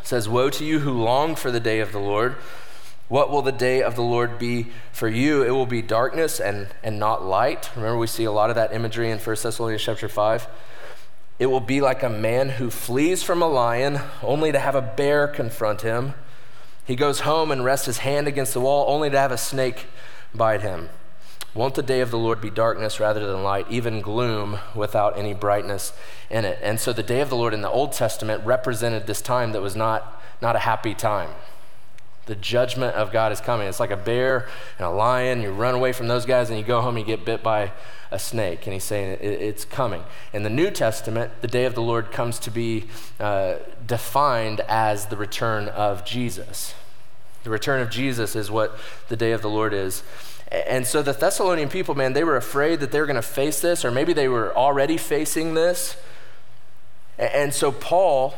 It 0.00 0.06
says, 0.06 0.28
Woe 0.28 0.50
to 0.50 0.64
you 0.64 0.80
who 0.80 0.92
long 0.92 1.36
for 1.36 1.52
the 1.52 1.60
day 1.60 1.78
of 1.78 1.92
the 1.92 2.00
Lord. 2.00 2.34
What 3.08 3.30
will 3.30 3.42
the 3.42 3.52
day 3.52 3.82
of 3.82 3.94
the 3.94 4.02
Lord 4.02 4.38
be 4.38 4.68
for 4.92 5.08
you? 5.08 5.42
It 5.42 5.50
will 5.50 5.66
be 5.66 5.82
darkness 5.82 6.40
and, 6.40 6.68
and 6.82 6.98
not 6.98 7.24
light. 7.24 7.70
Remember, 7.76 7.98
we 7.98 8.06
see 8.06 8.24
a 8.24 8.32
lot 8.32 8.50
of 8.50 8.56
that 8.56 8.72
imagery 8.72 9.10
in 9.10 9.18
1 9.18 9.36
Thessalonians 9.42 9.82
chapter 9.82 10.08
5. 10.08 10.48
It 11.38 11.46
will 11.46 11.60
be 11.60 11.80
like 11.80 12.02
a 12.02 12.08
man 12.08 12.50
who 12.50 12.70
flees 12.70 13.22
from 13.22 13.42
a 13.42 13.48
lion 13.48 14.00
only 14.22 14.52
to 14.52 14.58
have 14.58 14.74
a 14.74 14.82
bear 14.82 15.28
confront 15.28 15.82
him. 15.82 16.14
He 16.84 16.96
goes 16.96 17.20
home 17.20 17.50
and 17.50 17.64
rests 17.64 17.86
his 17.86 17.98
hand 17.98 18.26
against 18.26 18.54
the 18.54 18.60
wall 18.60 18.86
only 18.88 19.10
to 19.10 19.18
have 19.18 19.32
a 19.32 19.38
snake 19.38 19.86
bite 20.34 20.62
him. 20.62 20.88
Won't 21.54 21.76
the 21.76 21.82
day 21.82 22.00
of 22.00 22.10
the 22.10 22.18
Lord 22.18 22.40
be 22.40 22.50
darkness 22.50 22.98
rather 22.98 23.24
than 23.24 23.44
light, 23.44 23.66
even 23.70 24.00
gloom 24.00 24.58
without 24.74 25.16
any 25.16 25.34
brightness 25.34 25.92
in 26.28 26.44
it? 26.44 26.58
And 26.60 26.80
so 26.80 26.92
the 26.92 27.02
day 27.02 27.20
of 27.20 27.30
the 27.30 27.36
Lord 27.36 27.54
in 27.54 27.62
the 27.62 27.70
Old 27.70 27.92
Testament 27.92 28.44
represented 28.44 29.06
this 29.06 29.20
time 29.20 29.52
that 29.52 29.62
was 29.62 29.76
not, 29.76 30.20
not 30.42 30.56
a 30.56 30.60
happy 30.60 30.94
time. 30.94 31.30
The 32.26 32.34
judgment 32.34 32.96
of 32.96 33.12
God 33.12 33.30
is 33.30 33.40
coming. 33.40 33.68
It's 33.68 33.78
like 33.78 33.92
a 33.92 33.96
bear 33.96 34.48
and 34.78 34.86
a 34.86 34.90
lion. 34.90 35.42
You 35.42 35.52
run 35.52 35.74
away 35.74 35.92
from 35.92 36.08
those 36.08 36.26
guys 36.26 36.50
and 36.50 36.58
you 36.58 36.64
go 36.64 36.80
home 36.80 36.96
and 36.96 37.06
you 37.06 37.16
get 37.16 37.24
bit 37.24 37.42
by 37.42 37.70
a 38.10 38.18
snake. 38.18 38.66
And 38.66 38.72
he's 38.72 38.82
saying 38.82 39.18
it's 39.20 39.64
coming. 39.64 40.02
In 40.32 40.42
the 40.42 40.50
New 40.50 40.70
Testament, 40.70 41.30
the 41.40 41.46
day 41.46 41.66
of 41.66 41.74
the 41.74 41.82
Lord 41.82 42.10
comes 42.10 42.40
to 42.40 42.50
be 42.50 42.86
uh, 43.20 43.56
defined 43.86 44.60
as 44.66 45.06
the 45.06 45.16
return 45.16 45.68
of 45.68 46.04
Jesus. 46.04 46.74
The 47.44 47.50
return 47.50 47.80
of 47.82 47.90
Jesus 47.90 48.34
is 48.34 48.50
what 48.50 48.76
the 49.08 49.16
day 49.16 49.32
of 49.32 49.42
the 49.42 49.50
Lord 49.50 49.74
is. 49.74 50.02
And 50.66 50.86
so 50.86 51.02
the 51.02 51.12
Thessalonian 51.12 51.68
people, 51.68 51.94
man, 51.94 52.12
they 52.12 52.24
were 52.24 52.36
afraid 52.36 52.80
that 52.80 52.92
they 52.92 53.00
were 53.00 53.06
going 53.06 53.16
to 53.16 53.22
face 53.22 53.60
this, 53.60 53.84
or 53.84 53.90
maybe 53.90 54.12
they 54.12 54.28
were 54.28 54.56
already 54.56 54.96
facing 54.96 55.54
this. 55.54 55.96
And 57.18 57.52
so 57.52 57.72
Paul, 57.72 58.34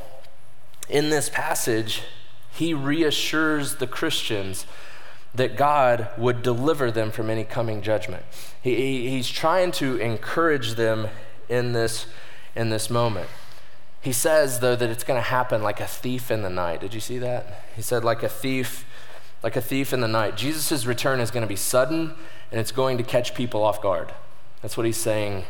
in 0.89 1.11
this 1.11 1.29
passage, 1.29 2.03
he 2.53 2.73
reassures 2.73 3.77
the 3.77 3.87
Christians 3.87 4.67
that 5.35 5.57
God 5.57 6.09
would 6.17 6.43
deliver 6.43 6.91
them 6.91 7.11
from 7.11 7.29
any 7.29 7.45
coming 7.45 7.83
judgment. 7.83 8.25
He, 8.63 9.11
he's 9.11 9.29
trying 9.29 9.73
to 9.73 9.97
encourage 9.97 10.75
them 10.75 11.09
in 11.49 11.73
this, 11.73 12.07
in 12.55 12.71
this 12.71 12.89
moment. 12.89 13.29
He 14.01 14.13
says, 14.13 14.61
though, 14.61 14.77
that 14.77 14.89
it's 14.89 15.05
going 15.05 15.19
to 15.19 15.29
happen 15.29 15.63
like 15.63 15.81
a 15.81 15.87
thief 15.87 16.31
in 16.31 16.43
the 16.43 16.51
night. 16.51 16.81
Did 16.81 16.95
you 16.95 17.01
see 17.01 17.19
that? 17.19 17.65
He 17.75 17.83
said, 17.83 18.05
like 18.05 18.23
a 18.23 18.29
thief, 18.29 18.87
like 19.47 19.55
a 19.55 19.61
thief 19.61 19.93
in 19.93 20.01
the 20.01 20.09
night. 20.09 20.37
Jesus' 20.37 20.87
return 20.87 21.21
is 21.21 21.31
going 21.31 21.45
to 21.45 21.47
be 21.47 21.55
sudden 21.55 22.15
and 22.51 22.59
it's 22.59 22.73
going 22.73 22.99
to 22.99 23.05
catch 23.05 23.33
people 23.33 23.63
off 23.63 23.81
guard. 23.81 24.13
That's 24.61 24.77
what 24.77 24.87
he's 24.87 24.97
saying 24.97 25.45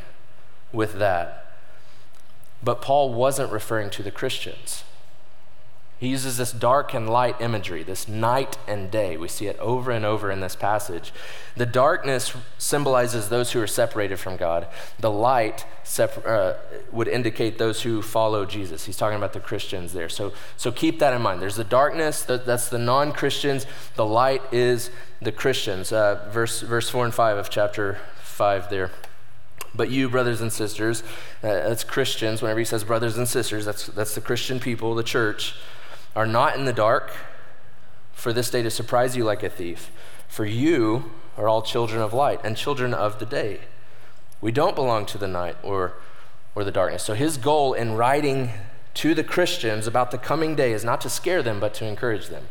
with 0.70 0.98
that. 0.98 1.46
But 2.62 2.82
Paul 2.82 3.14
wasn't 3.14 3.50
referring 3.50 3.88
to 3.88 4.02
the 4.02 4.10
Christians. 4.10 4.84
He 5.98 6.08
uses 6.08 6.36
this 6.36 6.52
dark 6.52 6.92
and 6.92 7.08
light 7.08 7.40
imagery, 7.40 7.82
this 7.82 8.06
night 8.06 8.58
and 8.68 8.90
day. 8.90 9.16
We 9.16 9.28
see 9.28 9.46
it 9.46 9.58
over 9.58 9.90
and 9.90 10.04
over 10.04 10.30
in 10.30 10.40
this 10.40 10.54
passage. 10.54 11.10
The 11.56 11.64
darkness 11.64 12.34
symbolizes 12.58 13.30
those 13.30 13.52
who 13.52 13.62
are 13.62 13.66
separated 13.66 14.18
from 14.18 14.36
God. 14.36 14.68
The 15.00 15.10
light 15.10 15.64
separ- 15.84 16.28
uh, 16.28 16.54
would 16.92 17.08
indicate 17.08 17.56
those 17.56 17.80
who 17.80 18.02
follow 18.02 18.44
Jesus. 18.44 18.84
He's 18.84 18.98
talking 18.98 19.16
about 19.16 19.32
the 19.32 19.40
Christians 19.40 19.94
there. 19.94 20.10
So, 20.10 20.34
so 20.58 20.70
keep 20.70 20.98
that 20.98 21.14
in 21.14 21.22
mind. 21.22 21.40
There's 21.40 21.56
the 21.56 21.64
darkness, 21.64 22.22
that's 22.22 22.68
the 22.68 22.78
non 22.78 23.12
Christians. 23.12 23.64
The 23.94 24.04
light 24.04 24.42
is 24.52 24.90
the 25.22 25.32
Christians. 25.32 25.92
Uh, 25.92 26.28
verse, 26.30 26.60
verse 26.60 26.90
4 26.90 27.06
and 27.06 27.14
5 27.14 27.38
of 27.38 27.48
chapter 27.48 27.98
5 28.18 28.68
there. 28.68 28.90
But 29.74 29.90
you, 29.90 30.10
brothers 30.10 30.42
and 30.42 30.52
sisters, 30.52 31.02
uh, 31.42 31.48
that's 31.48 31.84
Christians. 31.84 32.42
Whenever 32.42 32.58
he 32.58 32.66
says 32.66 32.84
brothers 32.84 33.16
and 33.16 33.26
sisters, 33.26 33.64
that's, 33.64 33.86
that's 33.86 34.14
the 34.14 34.20
Christian 34.20 34.60
people, 34.60 34.94
the 34.94 35.02
church 35.02 35.54
are 36.16 36.26
not 36.26 36.56
in 36.56 36.64
the 36.64 36.72
dark 36.72 37.12
for 38.12 38.32
this 38.32 38.50
day 38.50 38.62
to 38.62 38.70
surprise 38.70 39.16
you 39.16 39.22
like 39.22 39.42
a 39.42 39.50
thief. 39.50 39.92
For 40.26 40.46
you 40.46 41.12
are 41.36 41.46
all 41.46 41.62
children 41.62 42.00
of 42.00 42.14
light 42.14 42.40
and 42.42 42.56
children 42.56 42.94
of 42.94 43.18
the 43.18 43.26
day. 43.26 43.60
We 44.40 44.50
don't 44.50 44.74
belong 44.74 45.04
to 45.06 45.18
the 45.18 45.28
night 45.28 45.56
or, 45.62 45.92
or 46.54 46.64
the 46.64 46.72
darkness. 46.72 47.02
So 47.02 47.14
his 47.14 47.36
goal 47.36 47.74
in 47.74 47.94
writing 47.94 48.50
to 48.94 49.14
the 49.14 49.22
Christians 49.22 49.86
about 49.86 50.10
the 50.10 50.18
coming 50.18 50.56
day 50.56 50.72
is 50.72 50.82
not 50.82 51.02
to 51.02 51.10
scare 51.10 51.42
them, 51.42 51.60
but 51.60 51.74
to 51.74 51.84
encourage 51.84 52.28
them, 52.28 52.48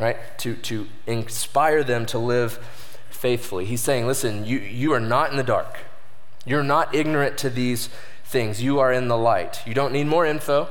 right? 0.00 0.16
To, 0.38 0.56
to 0.56 0.88
inspire 1.06 1.84
them 1.84 2.06
to 2.06 2.18
live 2.18 2.58
faithfully. 3.10 3.66
He's 3.66 3.82
saying, 3.82 4.06
listen, 4.06 4.46
you, 4.46 4.58
you 4.58 4.92
are 4.94 5.00
not 5.00 5.30
in 5.30 5.36
the 5.36 5.42
dark. 5.42 5.80
You're 6.46 6.62
not 6.62 6.94
ignorant 6.94 7.36
to 7.38 7.50
these 7.50 7.90
things. 8.24 8.62
You 8.62 8.78
are 8.78 8.90
in 8.90 9.08
the 9.08 9.18
light. 9.18 9.60
You 9.66 9.74
don't 9.74 9.92
need 9.92 10.06
more 10.06 10.24
info. 10.24 10.68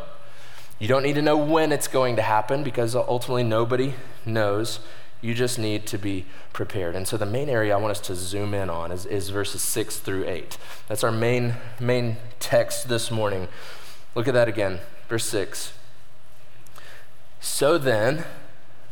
You 0.79 0.88
don't 0.88 1.03
need 1.03 1.15
to 1.15 1.21
know 1.21 1.38
when 1.38 1.74
it's 1.74 1.89
going 1.89 2.15
to 2.15 2.21
happen 2.21 2.63
because 2.63 2.95
ultimately 2.95 3.43
nobody 3.43 3.95
knows. 4.25 4.79
You 5.21 5.33
just 5.33 5.59
need 5.59 5.86
to 5.88 5.98
be 5.98 6.25
prepared. 6.53 6.95
And 6.95 7.05
so 7.05 7.17
the 7.17 7.25
main 7.25 7.50
area 7.50 7.75
I 7.75 7.77
want 7.77 7.91
us 7.91 8.00
to 8.01 8.15
zoom 8.15 8.53
in 8.53 8.69
on 8.69 8.89
is, 8.91 9.05
is 9.05 9.29
verses 9.29 9.62
6 9.62 9.98
through 9.98 10.25
8. 10.25 10.57
That's 10.88 11.03
our 11.03 11.12
main, 11.12 11.55
main 11.81 12.15
text 12.39 12.88
this 12.88 13.12
morning. 13.12 13.50
Look 14.15 14.29
at 14.29 14.33
that 14.33 14.48
again. 14.48 14.79
Verse 15.09 15.25
6. 15.25 15.74
So 17.41 17.77
then, 17.77 18.24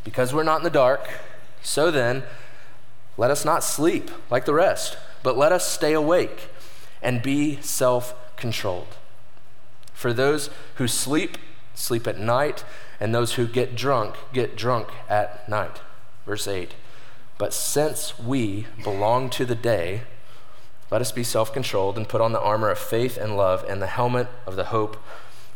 because 0.04 0.34
we're 0.34 0.44
not 0.44 0.58
in 0.58 0.64
the 0.64 0.70
dark, 0.70 1.10
so 1.62 1.90
then, 1.90 2.24
let 3.16 3.32
us 3.32 3.46
not 3.46 3.64
sleep 3.64 4.12
like 4.30 4.44
the 4.44 4.54
rest, 4.54 4.98
but 5.24 5.38
let 5.38 5.54
us 5.54 5.70
stay 5.70 5.94
awake 5.94 6.50
and 7.02 7.22
be 7.22 7.62
self 7.62 8.14
controlled. 8.36 8.98
For 9.94 10.14
those 10.14 10.50
who 10.76 10.88
sleep, 10.88 11.38
sleep 11.78 12.08
at 12.08 12.20
night, 12.20 12.64
and 13.00 13.14
those 13.14 13.36
who 13.36 13.48
get 13.48 13.76
drunk 13.76 14.16
get 14.34 14.56
drunk 14.56 14.90
at 15.08 15.48
night. 15.48 15.82
Verse 16.26 16.48
8. 16.48 16.74
But 17.38 17.54
since 17.54 18.18
we 18.20 18.66
belong 18.84 19.30
to 19.32 19.46
the 19.46 19.56
day, 19.56 20.02
let 20.90 21.02
us 21.02 21.12
be 21.12 21.24
self 21.24 21.54
controlled 21.54 21.98
and 21.98 22.08
put 22.08 22.22
on 22.22 22.32
the 22.32 22.42
armor 22.42 22.70
of 22.70 22.80
faith 22.80 23.18
and 23.18 23.38
love 23.38 23.64
and 23.68 23.82
the 23.82 23.88
helmet 23.88 24.28
of 24.46 24.56
the 24.56 24.66
hope 24.66 24.98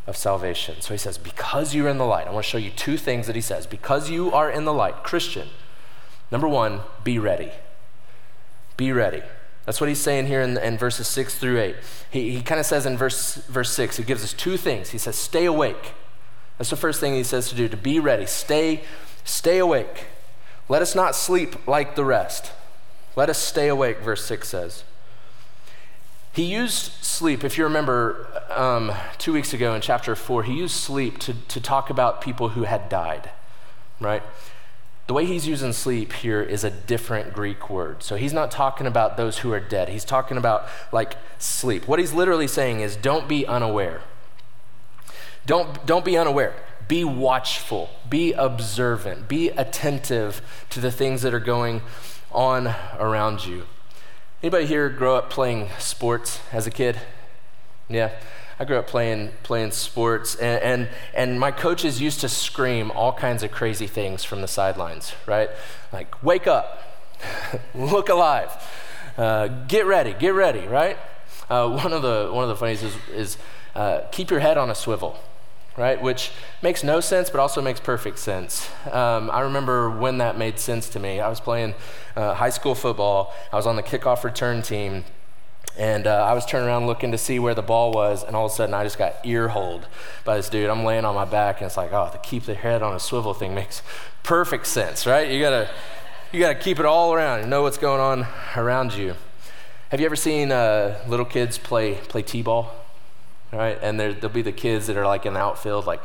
of 0.06 0.16
salvation. 0.18 0.82
So 0.82 0.94
he 0.94 0.98
says, 0.98 1.18
Because 1.18 1.74
you're 1.74 1.90
in 1.90 1.98
the 1.98 2.06
light, 2.06 2.28
I 2.28 2.32
want 2.32 2.46
to 2.46 2.50
show 2.50 2.58
you 2.58 2.72
two 2.72 2.98
things 2.98 3.28
that 3.28 3.36
he 3.36 3.42
says. 3.42 3.66
Because 3.66 4.10
you 4.10 4.32
are 4.32 4.50
in 4.50 4.66
the 4.66 4.74
light, 4.74 5.04
Christian, 5.04 5.50
number 6.32 6.48
one, 6.48 6.82
be 7.04 7.18
ready. 7.18 7.52
Be 8.78 8.92
ready. 8.92 9.24
That's 9.66 9.80
what 9.80 9.88
he's 9.90 10.00
saying 10.00 10.28
here 10.28 10.42
in, 10.42 10.58
in 10.58 10.78
verses 10.78 11.08
6 11.08 11.38
through 11.38 11.60
8. 11.60 11.76
He, 12.10 12.32
he 12.32 12.42
kind 12.42 12.60
of 12.60 12.66
says 12.66 12.86
in 12.86 12.98
verse, 12.98 13.36
verse 13.36 13.72
6, 13.72 13.98
he 13.98 14.04
gives 14.04 14.24
us 14.24 14.34
two 14.34 14.58
things. 14.58 14.90
He 14.90 14.98
says, 14.98 15.16
Stay 15.16 15.46
awake. 15.46 15.94
That's 16.62 16.70
the 16.70 16.76
first 16.76 17.00
thing 17.00 17.16
he 17.16 17.24
says 17.24 17.50
to 17.50 17.56
do, 17.56 17.68
to 17.68 17.76
be 17.76 18.00
ready. 18.00 18.28
Stay, 18.28 18.84
stay 19.24 19.58
awake. 19.58 20.06
Let 20.70 20.84
us 20.84 20.94
not 20.94 21.16
sleep 21.16 21.68
like 21.68 21.96
the 21.96 22.06
rest. 22.06 22.52
Let 23.16 23.32
us 23.32 23.40
stay 23.40 23.68
awake, 23.68 24.02
verse 24.02 24.24
6 24.26 24.48
says. 24.48 24.84
He 26.34 26.44
used 26.44 26.92
sleep, 27.04 27.44
if 27.44 27.58
you 27.58 27.64
remember 27.64 28.28
um, 28.56 28.92
two 29.18 29.34
weeks 29.34 29.56
ago 29.56 29.74
in 29.74 29.82
chapter 29.82 30.16
4, 30.16 30.44
he 30.44 30.54
used 30.54 30.76
sleep 30.76 31.18
to, 31.22 31.34
to 31.34 31.60
talk 31.60 31.90
about 31.90 32.22
people 32.22 32.50
who 32.50 32.66
had 32.66 32.90
died, 32.90 33.32
right? 34.00 34.22
The 35.08 35.16
way 35.16 35.26
he's 35.26 35.48
using 35.48 35.74
sleep 35.74 36.14
here 36.14 36.44
is 36.44 36.64
a 36.64 36.70
different 36.70 37.34
Greek 37.34 37.72
word. 37.72 38.04
So 38.04 38.18
he's 38.18 38.34
not 38.34 38.52
talking 38.52 38.86
about 38.86 39.18
those 39.18 39.40
who 39.40 39.52
are 39.52 39.60
dead. 39.60 39.90
He's 39.90 40.06
talking 40.06 40.38
about 40.38 40.68
like 40.92 41.16
sleep. 41.40 41.88
What 41.88 41.98
he's 41.98 42.14
literally 42.14 42.48
saying 42.48 42.82
is 42.82 42.96
don't 42.96 43.28
be 43.28 43.48
unaware. 43.48 44.04
Don't, 45.46 45.86
don't 45.86 46.06
be 46.06 46.18
unaware. 46.18 46.54
Be 46.88 47.04
watchful. 47.04 47.90
Be 48.10 48.34
observant. 48.34 49.28
Be 49.28 49.50
attentive 49.50 50.42
to 50.70 50.80
the 50.80 50.92
things 50.92 51.22
that 51.22 51.34
are 51.34 51.40
going 51.40 51.82
on 52.32 52.76
around 53.00 53.46
you. 53.46 53.66
Anybody 54.44 54.66
here 54.66 54.90
grow 54.90 55.16
up 55.16 55.30
playing 55.30 55.70
sports 55.80 56.40
as 56.52 56.68
a 56.68 56.72
kid? 56.72 57.00
Yeah. 57.88 58.12
I 58.60 58.66
grew 58.66 58.78
up 58.78 58.86
playing 58.86 59.32
playing 59.42 59.72
sports, 59.72 60.36
and, 60.36 60.62
and, 60.62 60.90
and 61.16 61.40
my 61.40 61.50
coaches 61.50 62.00
used 62.00 62.20
to 62.22 62.30
scream 62.30 62.92
all 62.92 63.12
kinds 63.12 63.42
of 63.42 63.52
crazy 63.52 63.88
things 63.88 64.24
from 64.24 64.42
the 64.42 64.48
sidelines, 64.48 65.14
right? 65.26 65.50
Like, 65.92 66.22
wake 66.22 66.46
up, 66.46 66.80
look 67.74 68.10
alive, 68.10 68.52
uh, 69.18 69.48
get 69.48 69.88
ready, 69.88 70.14
get 70.14 70.36
ready, 70.36 70.68
right? 70.68 71.00
Uh, 71.50 71.70
one 71.70 71.92
of 71.92 72.04
the 72.04 72.30
one 72.32 72.44
of 72.44 72.50
the 72.50 72.56
funniest 72.56 72.84
is, 72.84 72.96
is 73.12 73.38
uh, 73.74 74.02
keep 74.12 74.30
your 74.30 74.42
head 74.42 74.60
on 74.60 74.70
a 74.70 74.76
swivel 74.76 75.18
right? 75.82 76.02
Which 76.02 76.32
makes 76.62 76.84
no 76.84 77.00
sense, 77.00 77.30
but 77.30 77.40
also 77.40 77.62
makes 77.62 77.80
perfect 77.80 78.20
sense. 78.20 78.70
Um, 78.92 79.32
I 79.32 79.42
remember 79.42 79.90
when 79.90 80.20
that 80.20 80.38
made 80.38 80.60
sense 80.60 80.88
to 80.90 81.00
me. 81.00 81.20
I 81.20 81.28
was 81.28 81.40
playing 81.40 81.74
uh, 82.16 82.36
high 82.36 82.52
school 82.52 82.76
football, 82.76 83.34
I 83.52 83.56
was 83.56 83.66
on 83.66 83.76
the 83.76 83.84
kickoff 83.84 84.24
return 84.24 84.62
team. 84.62 85.04
And 85.78 86.06
uh, 86.06 86.26
I 86.26 86.34
was 86.34 86.46
turning 86.46 86.68
around 86.68 86.86
looking 86.86 87.14
to 87.14 87.18
see 87.18 87.40
where 87.40 87.56
the 87.56 87.62
ball 87.62 87.94
was, 87.94 88.26
and 88.26 88.36
all 88.36 88.46
of 88.48 88.52
a 88.52 88.56
sudden 88.56 88.76
I 88.76 88.84
just 88.84 88.98
got 88.98 89.16
ear 89.24 89.48
holed 89.48 89.88
by 90.26 90.36
this 90.36 90.50
dude. 90.50 90.70
I'm 90.70 90.84
laying 90.84 91.06
on 91.06 91.16
my 91.16 91.24
back, 91.24 91.62
and 91.62 91.66
it's 91.66 91.78
like, 91.78 91.94
oh, 91.94 92.10
to 92.12 92.18
keep 92.18 92.44
the 92.44 92.56
head 92.56 92.84
on 92.84 92.94
a 92.94 93.00
swivel 93.00 93.34
thing 93.34 93.56
makes 93.62 93.82
perfect 94.22 94.68
sense, 94.68 95.08
right? 95.08 95.32
You 95.32 95.40
gotta, 95.40 95.70
you 96.34 96.42
gotta 96.42 96.60
keep 96.60 96.78
it 96.80 96.86
all 96.86 97.14
around 97.14 97.40
and 97.40 97.50
know 97.50 97.62
what's 97.62 97.78
going 97.78 98.02
on 98.02 98.28
around 98.58 98.94
you. 98.94 99.16
Have 99.90 100.02
you 100.02 100.06
ever 100.06 100.18
seen 100.18 100.52
uh, 100.52 101.02
little 101.08 101.26
kids 101.26 101.58
play 101.58 101.96
play 101.96 102.22
t-ball? 102.22 102.81
Right? 103.52 103.78
And 103.82 104.00
there, 104.00 104.14
there'll 104.14 104.30
be 104.34 104.42
the 104.42 104.52
kids 104.52 104.88
that 104.88 104.98
are 104.98 105.06
like 105.06 105.26
in 105.26 105.34
the 105.34 105.40
outfield, 105.40 105.86
like 105.86 106.02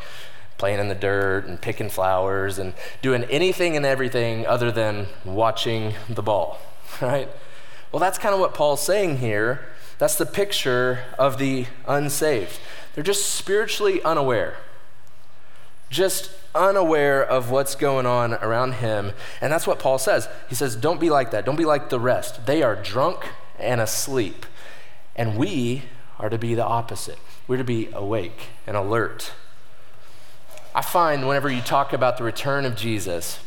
playing 0.58 0.78
in 0.78 0.88
the 0.88 0.94
dirt 0.94 1.46
and 1.46 1.60
picking 1.60 1.88
flowers 1.88 2.58
and 2.58 2.74
doing 3.02 3.24
anything 3.24 3.76
and 3.76 3.84
everything 3.84 4.46
other 4.46 4.72
than 4.72 5.06
watching 5.24 5.94
the 6.08 6.22
ball, 6.22 6.58
right? 7.00 7.28
Well, 7.92 8.00
that's 8.00 8.18
kind 8.18 8.34
of 8.34 8.40
what 8.40 8.54
Paul's 8.54 8.82
saying 8.82 9.18
here. 9.18 9.66
That's 9.98 10.16
the 10.16 10.26
picture 10.26 11.04
of 11.18 11.38
the 11.38 11.66
unsaved. 11.86 12.58
They're 12.94 13.04
just 13.04 13.26
spiritually 13.26 14.02
unaware, 14.02 14.56
just 15.90 16.30
unaware 16.54 17.24
of 17.24 17.50
what's 17.50 17.74
going 17.74 18.06
on 18.06 18.34
around 18.34 18.74
him. 18.74 19.12
And 19.40 19.52
that's 19.52 19.66
what 19.66 19.78
Paul 19.78 19.98
says. 19.98 20.28
He 20.48 20.54
says, 20.54 20.76
Don't 20.76 21.00
be 21.00 21.10
like 21.10 21.30
that. 21.30 21.44
Don't 21.44 21.56
be 21.56 21.64
like 21.64 21.90
the 21.90 22.00
rest. 22.00 22.46
They 22.46 22.62
are 22.62 22.74
drunk 22.74 23.28
and 23.58 23.80
asleep. 23.80 24.46
And 25.14 25.36
we 25.36 25.84
are 26.18 26.28
to 26.28 26.38
be 26.38 26.54
the 26.54 26.64
opposite. 26.64 27.18
We're 27.48 27.58
to 27.58 27.64
be 27.64 27.88
awake 27.92 28.48
and 28.66 28.76
alert. 28.76 29.32
I 30.74 30.82
find 30.82 31.26
whenever 31.26 31.50
you 31.50 31.60
talk 31.60 31.92
about 31.92 32.18
the 32.18 32.24
return 32.24 32.64
of 32.64 32.76
Jesus, 32.76 33.38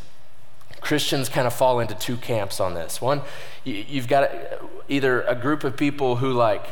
Christians 0.80 1.28
kind 1.28 1.46
of 1.46 1.52
fall 1.52 1.78
into 1.80 1.94
two 1.94 2.16
camps 2.16 2.60
on 2.60 2.74
this. 2.74 3.00
One, 3.00 3.22
you've 3.64 4.08
got 4.08 4.30
either 4.88 5.22
a 5.22 5.34
group 5.34 5.62
of 5.62 5.76
people 5.76 6.16
who, 6.16 6.32
like, 6.32 6.64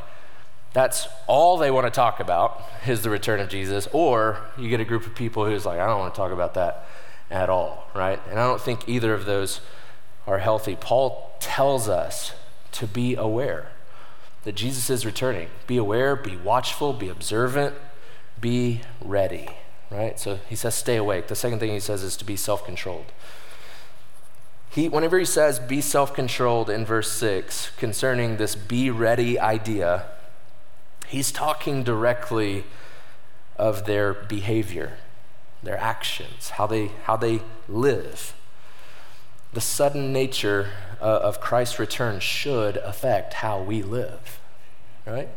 that's 0.72 1.06
all 1.26 1.58
they 1.58 1.70
want 1.70 1.86
to 1.86 1.90
talk 1.90 2.20
about 2.20 2.62
is 2.86 3.02
the 3.02 3.10
return 3.10 3.40
of 3.40 3.48
Jesus, 3.48 3.86
or 3.92 4.38
you 4.56 4.68
get 4.68 4.80
a 4.80 4.84
group 4.84 5.06
of 5.06 5.14
people 5.14 5.44
who's 5.44 5.66
like, 5.66 5.78
I 5.78 5.86
don't 5.86 5.98
want 5.98 6.14
to 6.14 6.18
talk 6.18 6.32
about 6.32 6.54
that 6.54 6.86
at 7.30 7.50
all, 7.50 7.88
right? 7.94 8.20
And 8.30 8.38
I 8.38 8.44
don't 8.44 8.60
think 8.60 8.88
either 8.88 9.12
of 9.12 9.26
those 9.26 9.60
are 10.26 10.38
healthy. 10.38 10.76
Paul 10.76 11.32
tells 11.40 11.88
us 11.88 12.32
to 12.72 12.86
be 12.86 13.14
aware 13.14 13.70
that 14.48 14.54
Jesus 14.54 14.88
is 14.88 15.04
returning. 15.04 15.50
Be 15.66 15.76
aware, 15.76 16.16
be 16.16 16.34
watchful, 16.34 16.94
be 16.94 17.10
observant, 17.10 17.74
be 18.40 18.80
ready, 18.98 19.46
right? 19.90 20.18
So 20.18 20.38
he 20.48 20.56
says, 20.56 20.74
stay 20.74 20.96
awake. 20.96 21.28
The 21.28 21.36
second 21.36 21.58
thing 21.58 21.70
he 21.70 21.80
says 21.80 22.02
is 22.02 22.16
to 22.16 22.24
be 22.24 22.34
self 22.34 22.64
controlled. 22.64 23.12
He, 24.70 24.88
whenever 24.88 25.18
he 25.18 25.26
says 25.26 25.58
be 25.58 25.82
self 25.82 26.14
controlled 26.14 26.70
in 26.70 26.86
verse 26.86 27.12
6 27.12 27.72
concerning 27.76 28.38
this 28.38 28.56
be 28.56 28.88
ready 28.88 29.38
idea, 29.38 30.06
He's 31.06 31.30
talking 31.30 31.82
directly 31.84 32.64
of 33.58 33.84
their 33.84 34.14
behavior, 34.14 34.96
their 35.62 35.76
actions, 35.76 36.50
how 36.56 36.66
they, 36.66 36.92
how 37.04 37.18
they 37.18 37.42
live. 37.68 38.32
The 39.52 39.60
sudden 39.60 40.10
nature 40.10 40.70
uh, 41.00 41.04
of 41.04 41.40
Christ's 41.40 41.78
return 41.78 42.20
should 42.20 42.76
affect 42.78 43.34
how 43.34 43.62
we 43.62 43.82
live, 43.82 44.40
right? 45.06 45.28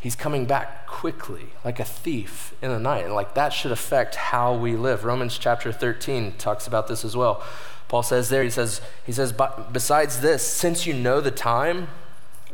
He's 0.00 0.16
coming 0.16 0.46
back 0.46 0.86
quickly, 0.86 1.50
like 1.62 1.78
a 1.78 1.84
thief 1.84 2.54
in 2.62 2.70
the 2.70 2.78
night. 2.78 3.04
And 3.04 3.14
like 3.14 3.34
that 3.34 3.52
should 3.52 3.70
affect 3.70 4.14
how 4.14 4.54
we 4.54 4.74
live. 4.74 5.04
Romans 5.04 5.36
chapter 5.36 5.72
13 5.72 6.34
talks 6.38 6.66
about 6.66 6.88
this 6.88 7.04
as 7.04 7.14
well. 7.14 7.44
Paul 7.88 8.02
says 8.02 8.28
there, 8.28 8.42
he 8.42 8.50
says, 8.50 8.80
he 9.04 9.12
says, 9.12 9.34
besides 9.72 10.20
this, 10.20 10.42
since 10.42 10.86
you 10.86 10.94
know 10.94 11.20
the 11.20 11.30
time, 11.30 11.88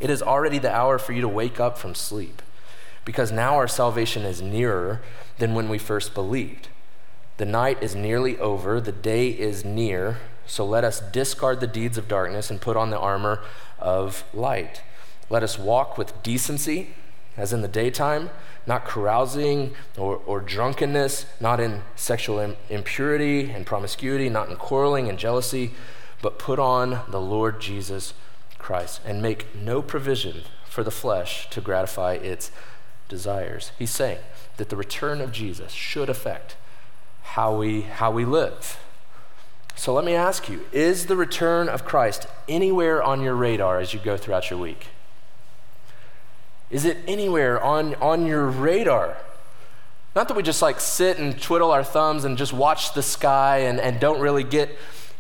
it 0.00 0.10
is 0.10 0.22
already 0.22 0.58
the 0.58 0.74
hour 0.74 0.98
for 0.98 1.12
you 1.12 1.20
to 1.20 1.28
wake 1.28 1.60
up 1.60 1.78
from 1.78 1.94
sleep. 1.94 2.42
Because 3.04 3.30
now 3.30 3.54
our 3.54 3.68
salvation 3.68 4.24
is 4.24 4.42
nearer 4.42 5.02
than 5.38 5.54
when 5.54 5.68
we 5.68 5.78
first 5.78 6.14
believed. 6.14 6.68
The 7.36 7.44
night 7.44 7.82
is 7.82 7.94
nearly 7.94 8.38
over, 8.38 8.80
the 8.80 8.92
day 8.92 9.28
is 9.28 9.64
near. 9.64 10.18
So 10.46 10.64
let 10.64 10.84
us 10.84 11.00
discard 11.00 11.60
the 11.60 11.66
deeds 11.66 11.98
of 11.98 12.08
darkness 12.08 12.50
and 12.50 12.60
put 12.60 12.76
on 12.76 12.90
the 12.90 12.98
armor 12.98 13.42
of 13.78 14.24
light. 14.32 14.82
Let 15.28 15.42
us 15.42 15.58
walk 15.58 15.98
with 15.98 16.22
decency 16.22 16.94
as 17.36 17.52
in 17.52 17.62
the 17.62 17.68
daytime, 17.68 18.30
not 18.66 18.86
carousing 18.86 19.74
or, 19.96 20.16
or 20.26 20.40
drunkenness, 20.40 21.26
not 21.40 21.60
in 21.60 21.82
sexual 21.94 22.38
Im- 22.38 22.56
impurity 22.70 23.50
and 23.50 23.66
promiscuity, 23.66 24.28
not 24.28 24.48
in 24.48 24.56
quarreling 24.56 25.08
and 25.08 25.18
jealousy, 25.18 25.72
but 26.22 26.38
put 26.38 26.58
on 26.58 27.00
the 27.08 27.20
Lord 27.20 27.60
Jesus 27.60 28.14
Christ 28.58 29.00
and 29.04 29.20
make 29.20 29.54
no 29.54 29.82
provision 29.82 30.42
for 30.64 30.82
the 30.82 30.90
flesh 30.90 31.48
to 31.50 31.60
gratify 31.60 32.14
its 32.14 32.50
desires. 33.08 33.72
He's 33.78 33.90
saying 33.90 34.18
that 34.56 34.70
the 34.70 34.76
return 34.76 35.20
of 35.20 35.30
Jesus 35.30 35.72
should 35.72 36.08
affect 36.08 36.56
how 37.22 37.56
we, 37.56 37.82
how 37.82 38.10
we 38.10 38.24
live. 38.24 38.78
So 39.76 39.92
let 39.92 40.04
me 40.04 40.14
ask 40.14 40.48
you 40.48 40.64
is 40.72 41.06
the 41.06 41.16
return 41.16 41.68
of 41.68 41.84
Christ 41.84 42.26
anywhere 42.48 43.02
on 43.02 43.20
your 43.20 43.34
radar 43.34 43.78
as 43.78 43.94
you 43.94 44.00
go 44.00 44.16
throughout 44.16 44.50
your 44.50 44.58
week? 44.58 44.88
Is 46.70 46.84
it 46.84 46.96
anywhere 47.06 47.62
on, 47.62 47.94
on 47.96 48.26
your 48.26 48.46
radar? 48.46 49.18
Not 50.16 50.28
that 50.28 50.36
we 50.36 50.42
just 50.42 50.62
like 50.62 50.80
sit 50.80 51.18
and 51.18 51.40
twiddle 51.40 51.70
our 51.70 51.84
thumbs 51.84 52.24
and 52.24 52.38
just 52.38 52.52
watch 52.52 52.94
the 52.94 53.02
sky 53.02 53.58
and, 53.58 53.78
and 53.78 54.00
don't 54.00 54.18
really 54.18 54.42
get 54.42 54.70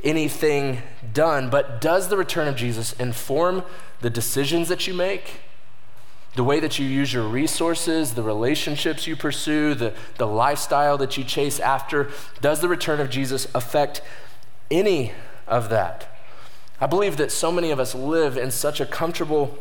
anything 0.02 0.82
done, 1.12 1.50
but 1.50 1.80
does 1.80 2.08
the 2.08 2.16
return 2.16 2.48
of 2.48 2.56
Jesus 2.56 2.94
inform 2.94 3.62
the 4.00 4.10
decisions 4.10 4.68
that 4.68 4.86
you 4.86 4.94
make? 4.94 5.40
The 6.34 6.44
way 6.44 6.60
that 6.60 6.78
you 6.78 6.86
use 6.86 7.12
your 7.12 7.26
resources, 7.26 8.14
the 8.14 8.22
relationships 8.22 9.06
you 9.06 9.16
pursue, 9.16 9.74
the, 9.74 9.94
the 10.16 10.26
lifestyle 10.26 10.98
that 10.98 11.16
you 11.16 11.24
chase 11.24 11.60
after, 11.60 12.10
does 12.40 12.60
the 12.60 12.68
return 12.68 13.00
of 13.00 13.10
Jesus 13.10 13.46
affect 13.54 14.02
any 14.70 15.12
of 15.46 15.68
that? 15.70 16.08
I 16.80 16.86
believe 16.86 17.16
that 17.16 17.32
so 17.32 17.50
many 17.50 17.70
of 17.70 17.80
us 17.80 17.94
live 17.94 18.36
in 18.36 18.50
such 18.50 18.80
a 18.80 18.86
comfortable 18.86 19.58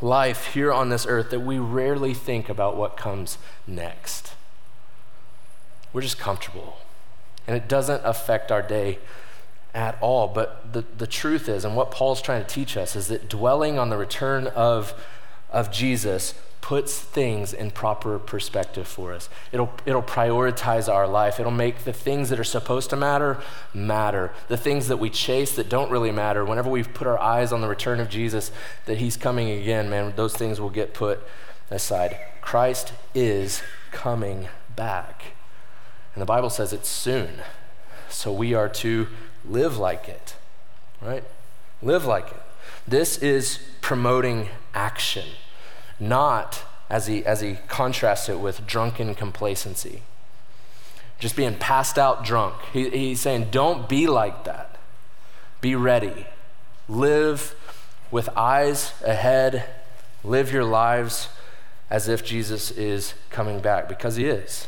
life 0.00 0.54
here 0.54 0.72
on 0.72 0.88
this 0.88 1.06
earth 1.06 1.30
that 1.30 1.40
we 1.40 1.58
rarely 1.58 2.14
think 2.14 2.48
about 2.48 2.76
what 2.76 2.96
comes 2.96 3.38
next. 3.66 4.34
We're 5.92 6.02
just 6.02 6.18
comfortable, 6.18 6.78
and 7.46 7.56
it 7.56 7.68
doesn't 7.68 8.02
affect 8.04 8.52
our 8.52 8.62
day 8.62 8.98
at 9.74 9.98
all. 10.00 10.28
But 10.28 10.72
the, 10.72 10.84
the 10.96 11.06
truth 11.06 11.48
is, 11.48 11.64
and 11.64 11.76
what 11.76 11.90
Paul's 11.90 12.20
trying 12.20 12.44
to 12.44 12.48
teach 12.48 12.76
us, 12.76 12.96
is 12.96 13.08
that 13.08 13.28
dwelling 13.28 13.78
on 13.78 13.90
the 13.90 13.96
return 13.96 14.46
of, 14.48 14.94
of 15.50 15.70
Jesus 15.70 16.34
puts 16.66 16.98
things 16.98 17.52
in 17.52 17.70
proper 17.70 18.18
perspective 18.18 18.88
for 18.88 19.12
us. 19.12 19.28
It'll, 19.52 19.72
it'll 19.86 20.02
prioritize 20.02 20.92
our 20.92 21.06
life. 21.06 21.38
It'll 21.38 21.52
make 21.52 21.84
the 21.84 21.92
things 21.92 22.28
that 22.30 22.40
are 22.40 22.44
supposed 22.44 22.90
to 22.90 22.96
matter 22.96 23.38
matter. 23.72 24.32
The 24.48 24.56
things 24.56 24.88
that 24.88 24.96
we 24.96 25.08
chase 25.08 25.54
that 25.54 25.68
don't 25.68 25.92
really 25.92 26.10
matter, 26.10 26.44
whenever 26.44 26.68
we 26.68 26.82
put 26.82 27.06
our 27.06 27.20
eyes 27.20 27.52
on 27.52 27.60
the 27.60 27.68
return 27.68 28.00
of 28.00 28.08
Jesus, 28.08 28.50
that 28.86 28.98
he's 28.98 29.16
coming 29.16 29.48
again, 29.48 29.88
man, 29.88 30.12
those 30.16 30.34
things 30.34 30.60
will 30.60 30.70
get 30.70 30.92
put 30.92 31.20
aside. 31.70 32.18
Christ 32.40 32.92
is 33.14 33.62
coming 33.92 34.48
back. 34.74 35.22
And 36.14 36.22
the 36.22 36.26
Bible 36.26 36.50
says 36.50 36.72
it's 36.72 36.88
soon. 36.88 37.42
So 38.08 38.32
we 38.32 38.54
are 38.54 38.68
to 38.70 39.06
live 39.44 39.78
like 39.78 40.08
it, 40.08 40.34
right? 41.00 41.22
Live 41.80 42.06
like 42.06 42.26
it. 42.26 42.42
This 42.86 43.18
is 43.18 43.58
promoting 43.80 44.48
action 44.74 45.24
not 45.98 46.62
as 46.88 47.06
he, 47.06 47.24
as 47.24 47.40
he 47.40 47.58
contrasts 47.68 48.28
it 48.28 48.38
with 48.38 48.66
drunken 48.66 49.14
complacency. 49.14 50.02
Just 51.18 51.34
being 51.34 51.56
passed 51.56 51.98
out 51.98 52.24
drunk. 52.24 52.54
He, 52.72 52.90
he's 52.90 53.20
saying, 53.20 53.48
don't 53.50 53.88
be 53.88 54.06
like 54.06 54.44
that. 54.44 54.76
Be 55.60 55.74
ready. 55.74 56.26
Live 56.88 57.54
with 58.10 58.28
eyes 58.36 58.92
ahead. 59.02 59.64
Live 60.22 60.52
your 60.52 60.64
lives 60.64 61.28
as 61.88 62.08
if 62.08 62.24
Jesus 62.24 62.70
is 62.72 63.14
coming 63.30 63.60
back, 63.60 63.88
because 63.88 64.16
he 64.16 64.26
is. 64.26 64.66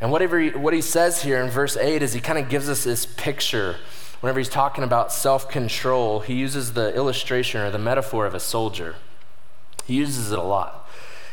And 0.00 0.10
whatever 0.10 0.38
he, 0.40 0.50
what 0.50 0.72
he 0.72 0.80
says 0.80 1.22
here 1.22 1.40
in 1.40 1.50
verse 1.50 1.76
8 1.76 2.02
is 2.02 2.14
he 2.14 2.20
kind 2.20 2.38
of 2.38 2.48
gives 2.48 2.68
us 2.68 2.84
this 2.84 3.04
picture. 3.04 3.76
Whenever 4.20 4.38
he's 4.38 4.48
talking 4.48 4.84
about 4.84 5.12
self 5.12 5.48
control, 5.48 6.20
he 6.20 6.34
uses 6.34 6.74
the 6.74 6.94
illustration 6.94 7.60
or 7.60 7.70
the 7.70 7.78
metaphor 7.78 8.26
of 8.26 8.34
a 8.34 8.40
soldier. 8.40 8.96
He 9.84 9.94
uses 9.94 10.30
it 10.30 10.38
a 10.38 10.42
lot. 10.42 10.88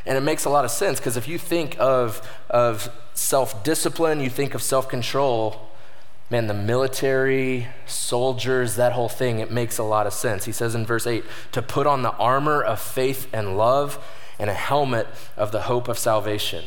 And 0.06 0.18
it 0.18 0.22
makes 0.22 0.46
a 0.46 0.50
lot 0.50 0.64
of 0.64 0.72
sense 0.72 1.00
because 1.00 1.18
if 1.18 1.28
you 1.28 1.38
think 1.38 1.76
of, 1.80 2.28
of 2.50 2.90
self 3.14 3.64
discipline, 3.64 4.22
you 4.22 4.30
think 4.30 4.54
of 4.54 4.62
self 4.62 4.88
control, 4.88 5.70
man, 6.30 6.48
the 6.48 6.54
military, 6.54 7.68
soldiers, 7.86 8.78
that 8.78 8.94
whole 8.94 9.10
thing, 9.10 9.40
it 9.40 9.52
makes 9.52 9.78
a 9.78 9.84
lot 9.84 10.08
of 10.08 10.14
sense. 10.14 10.46
He 10.46 10.54
says 10.54 10.74
in 10.74 10.86
verse 10.86 11.06
8 11.06 11.26
to 11.52 11.62
put 11.62 11.88
on 11.88 12.04
the 12.04 12.14
armor 12.14 12.62
of 12.62 12.80
faith 12.80 13.28
and 13.34 13.58
love 13.58 14.04
and 14.40 14.50
a 14.50 14.54
helmet 14.54 15.08
of 15.36 15.52
the 15.52 15.64
hope 15.64 15.90
of 15.90 15.98
salvation, 15.98 16.66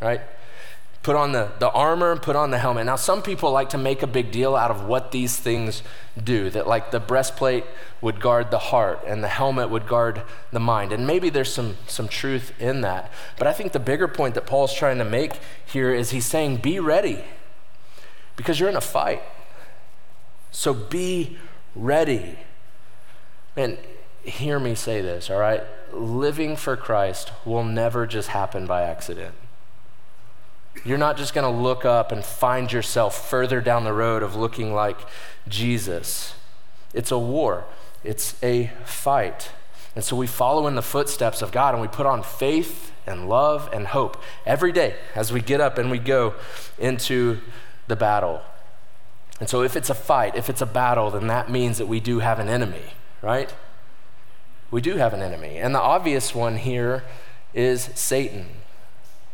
right? 0.00 0.22
Put 1.06 1.14
on 1.14 1.30
the, 1.30 1.48
the 1.60 1.70
armor, 1.70 2.10
and 2.10 2.20
put 2.20 2.34
on 2.34 2.50
the 2.50 2.58
helmet. 2.58 2.84
Now, 2.84 2.96
some 2.96 3.22
people 3.22 3.52
like 3.52 3.68
to 3.68 3.78
make 3.78 4.02
a 4.02 4.08
big 4.08 4.32
deal 4.32 4.56
out 4.56 4.72
of 4.72 4.86
what 4.86 5.12
these 5.12 5.36
things 5.36 5.84
do, 6.20 6.50
that 6.50 6.66
like 6.66 6.90
the 6.90 6.98
breastplate 6.98 7.64
would 8.00 8.18
guard 8.18 8.50
the 8.50 8.58
heart 8.58 8.98
and 9.06 9.22
the 9.22 9.28
helmet 9.28 9.70
would 9.70 9.86
guard 9.86 10.22
the 10.50 10.58
mind. 10.58 10.92
And 10.92 11.06
maybe 11.06 11.30
there's 11.30 11.54
some, 11.54 11.76
some 11.86 12.08
truth 12.08 12.52
in 12.60 12.80
that. 12.80 13.12
But 13.38 13.46
I 13.46 13.52
think 13.52 13.70
the 13.70 13.78
bigger 13.78 14.08
point 14.08 14.34
that 14.34 14.46
Paul's 14.46 14.74
trying 14.74 14.98
to 14.98 15.04
make 15.04 15.34
here 15.64 15.94
is 15.94 16.10
he's 16.10 16.26
saying, 16.26 16.56
be 16.56 16.80
ready 16.80 17.22
because 18.34 18.58
you're 18.58 18.68
in 18.68 18.74
a 18.74 18.80
fight. 18.80 19.22
So 20.50 20.74
be 20.74 21.38
ready. 21.76 22.36
Man, 23.56 23.78
hear 24.24 24.58
me 24.58 24.74
say 24.74 25.02
this, 25.02 25.30
all 25.30 25.38
right? 25.38 25.62
Living 25.92 26.56
for 26.56 26.76
Christ 26.76 27.30
will 27.44 27.62
never 27.62 28.08
just 28.08 28.30
happen 28.30 28.66
by 28.66 28.82
accident. 28.82 29.36
You're 30.84 30.98
not 30.98 31.16
just 31.16 31.34
going 31.34 31.50
to 31.50 31.62
look 31.62 31.84
up 31.84 32.12
and 32.12 32.24
find 32.24 32.72
yourself 32.72 33.28
further 33.28 33.60
down 33.60 33.84
the 33.84 33.92
road 33.92 34.22
of 34.22 34.36
looking 34.36 34.74
like 34.74 34.98
Jesus. 35.48 36.34
It's 36.94 37.10
a 37.10 37.18
war, 37.18 37.64
it's 38.04 38.36
a 38.42 38.70
fight. 38.84 39.50
And 39.94 40.04
so 40.04 40.14
we 40.14 40.26
follow 40.26 40.66
in 40.66 40.74
the 40.74 40.82
footsteps 40.82 41.40
of 41.40 41.52
God 41.52 41.74
and 41.74 41.80
we 41.80 41.88
put 41.88 42.06
on 42.06 42.22
faith 42.22 42.92
and 43.06 43.28
love 43.28 43.70
and 43.72 43.86
hope 43.86 44.22
every 44.44 44.70
day 44.70 44.96
as 45.14 45.32
we 45.32 45.40
get 45.40 45.60
up 45.60 45.78
and 45.78 45.90
we 45.90 45.98
go 45.98 46.34
into 46.78 47.38
the 47.86 47.96
battle. 47.96 48.42
And 49.40 49.48
so 49.48 49.62
if 49.62 49.76
it's 49.76 49.90
a 49.90 49.94
fight, 49.94 50.36
if 50.36 50.48
it's 50.48 50.60
a 50.60 50.66
battle, 50.66 51.10
then 51.10 51.26
that 51.28 51.50
means 51.50 51.78
that 51.78 51.86
we 51.86 52.00
do 52.00 52.18
have 52.18 52.38
an 52.38 52.48
enemy, 52.48 52.94
right? 53.22 53.54
We 54.70 54.80
do 54.80 54.96
have 54.96 55.14
an 55.14 55.22
enemy. 55.22 55.56
And 55.56 55.74
the 55.74 55.80
obvious 55.80 56.34
one 56.34 56.56
here 56.56 57.04
is 57.54 57.90
Satan. 57.94 58.46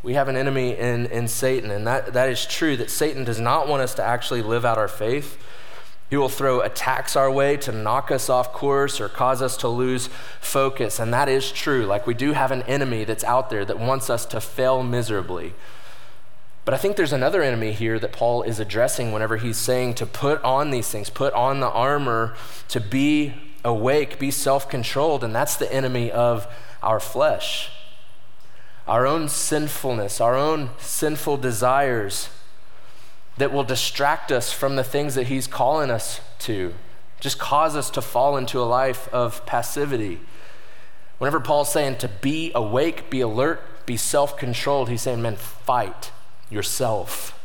We 0.02 0.14
have 0.14 0.28
an 0.28 0.36
enemy 0.36 0.76
in, 0.76 1.06
in 1.06 1.28
Satan, 1.28 1.70
and 1.70 1.86
that, 1.86 2.12
that 2.12 2.28
is 2.28 2.44
true 2.44 2.76
that 2.76 2.90
Satan 2.90 3.22
does 3.22 3.38
not 3.38 3.68
want 3.68 3.82
us 3.82 3.94
to 3.94 4.02
actually 4.02 4.42
live 4.42 4.64
out 4.64 4.76
our 4.76 4.88
faith. 4.88 5.38
He 6.10 6.16
will 6.16 6.28
throw 6.28 6.60
attacks 6.60 7.16
our 7.16 7.30
way 7.30 7.56
to 7.58 7.72
knock 7.72 8.10
us 8.10 8.28
off 8.28 8.52
course 8.52 9.00
or 9.00 9.08
cause 9.08 9.40
us 9.40 9.56
to 9.58 9.68
lose 9.68 10.08
focus. 10.40 10.98
And 10.98 11.14
that 11.14 11.28
is 11.28 11.50
true. 11.50 11.86
Like 11.86 12.06
we 12.06 12.12
do 12.12 12.32
have 12.32 12.50
an 12.50 12.62
enemy 12.62 13.04
that's 13.04 13.24
out 13.24 13.48
there 13.48 13.64
that 13.64 13.78
wants 13.78 14.10
us 14.10 14.26
to 14.26 14.40
fail 14.40 14.82
miserably. 14.82 15.54
But 16.66 16.74
I 16.74 16.76
think 16.76 16.96
there's 16.96 17.14
another 17.14 17.40
enemy 17.40 17.72
here 17.72 17.98
that 17.98 18.12
Paul 18.12 18.42
is 18.42 18.60
addressing 18.60 19.12
whenever 19.12 19.38
he's 19.38 19.56
saying 19.56 19.94
to 19.94 20.06
put 20.06 20.42
on 20.44 20.70
these 20.70 20.88
things, 20.90 21.08
put 21.08 21.32
on 21.32 21.60
the 21.60 21.70
armor, 21.70 22.34
to 22.68 22.78
be 22.78 23.32
awake, 23.64 24.18
be 24.18 24.30
self 24.30 24.68
controlled. 24.68 25.24
And 25.24 25.34
that's 25.34 25.56
the 25.56 25.72
enemy 25.72 26.10
of 26.10 26.46
our 26.82 27.00
flesh 27.00 27.70
our 28.86 29.06
own 29.06 29.28
sinfulness, 29.28 30.20
our 30.20 30.34
own 30.34 30.70
sinful 30.78 31.36
desires 31.36 32.28
that 33.36 33.52
will 33.52 33.64
distract 33.64 34.30
us 34.30 34.52
from 34.52 34.76
the 34.76 34.84
things 34.84 35.14
that 35.14 35.28
He's 35.28 35.46
calling 35.46 35.90
us 35.90 36.20
to, 36.40 36.74
just 37.20 37.38
cause 37.38 37.76
us 37.76 37.90
to 37.90 38.02
fall 38.02 38.36
into 38.36 38.60
a 38.60 38.64
life 38.64 39.08
of 39.12 39.44
passivity. 39.46 40.20
Whenever 41.18 41.38
Paul's 41.38 41.72
saying 41.72 41.98
to 41.98 42.08
be 42.08 42.50
awake, 42.54 43.08
be 43.08 43.20
alert, 43.20 43.86
be 43.86 43.96
self 43.96 44.36
controlled, 44.36 44.88
he's 44.88 45.02
saying, 45.02 45.22
man, 45.22 45.36
fight 45.36 46.10
yourself. 46.50 47.38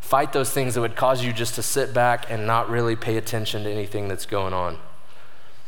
Fight 0.00 0.32
those 0.32 0.50
things 0.50 0.74
that 0.74 0.80
would 0.80 0.96
cause 0.96 1.24
you 1.24 1.32
just 1.32 1.54
to 1.54 1.62
sit 1.62 1.94
back 1.94 2.30
and 2.30 2.46
not 2.46 2.68
really 2.68 2.96
pay 2.96 3.16
attention 3.16 3.64
to 3.64 3.70
anything 3.70 4.08
that's 4.08 4.26
going 4.26 4.52
on. 4.52 4.78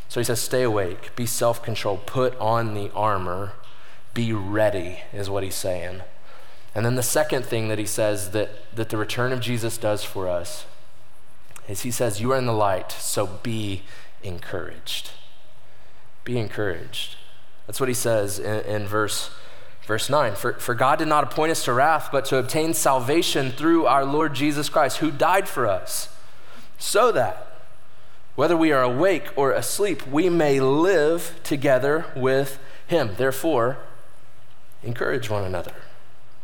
So 0.09 0.21
he 0.21 0.25
says, 0.25 0.41
stay 0.41 0.63
awake, 0.63 1.15
be 1.17 1.27
self 1.27 1.63
controlled, 1.63 2.07
put 2.07 2.35
on 2.39 2.75
the 2.75 2.91
armor, 2.93 3.53
be 4.15 4.33
ready, 4.33 5.01
is 5.13 5.29
what 5.29 5.43
he's 5.43 5.55
saying. 5.55 6.03
And 6.75 6.87
then 6.87 6.95
the 6.95 7.03
second 7.03 7.45
thing 7.45 7.69
that 7.69 7.79
he 7.79 7.87
says 7.87 8.31
that, 8.31 8.51
that 8.75 8.89
the 8.89 8.97
return 8.97 9.33
of 9.33 9.41
Jesus 9.41 9.77
does 9.77 10.03
for 10.03 10.29
us 10.29 10.67
is 11.69 11.83
he 11.83 11.91
says, 11.91 12.21
You 12.21 12.33
are 12.33 12.39
in 12.39 12.47
the 12.47 12.53
light, 12.53 12.93
so 12.93 13.27
be 13.27 13.83
encouraged. 14.23 15.11
Be 16.25 16.39
encouraged. 16.39 17.17
That's 17.67 17.81
what 17.81 17.89
he 17.89 17.95
says 17.95 18.39
in, 18.39 18.61
in 18.65 18.87
verse, 18.87 19.31
verse 19.87 20.11
9. 20.11 20.35
For, 20.35 20.55
for 20.55 20.75
God 20.75 20.99
did 20.99 21.09
not 21.09 21.25
appoint 21.25 21.53
us 21.53 21.65
to 21.65 21.73
wrath, 21.73 22.09
but 22.11 22.25
to 22.27 22.37
obtain 22.39 22.75
salvation 22.75 23.51
through 23.53 23.87
our 23.87 24.05
Lord 24.05 24.35
Jesus 24.35 24.69
Christ, 24.69 24.99
who 24.99 25.11
died 25.11 25.49
for 25.49 25.67
us, 25.67 26.09
so 26.79 27.13
that, 27.13 27.51
whether 28.35 28.57
we 28.57 28.73
are 28.73 28.83
awake 28.83 29.29
or 29.37 29.53
asleep, 29.53 30.07
we 30.09 30.29
may 30.29 30.59
live 30.59 31.39
together 31.45 32.07
with 32.17 32.59
him. 32.89 33.13
Therefore, 33.17 33.79
encourage 34.85 35.31
one 35.31 35.45
another 35.45 35.75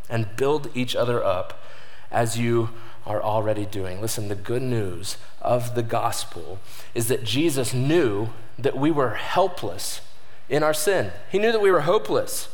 and 0.09 0.35
build 0.35 0.69
each 0.75 0.95
other 0.95 1.23
up 1.23 1.63
as 2.11 2.37
you 2.37 2.69
are 3.05 3.21
already 3.21 3.65
doing. 3.65 4.01
Listen, 4.01 4.27
the 4.27 4.35
good 4.35 4.61
news 4.61 5.17
of 5.41 5.75
the 5.75 5.83
gospel 5.83 6.59
is 6.93 7.07
that 7.07 7.23
Jesus 7.23 7.73
knew 7.73 8.29
that 8.59 8.77
we 8.77 8.91
were 8.91 9.15
helpless 9.15 10.01
in 10.49 10.63
our 10.63 10.73
sin. 10.73 11.11
He 11.31 11.39
knew 11.39 11.51
that 11.51 11.61
we 11.61 11.71
were 11.71 11.81
hopeless. 11.81 12.49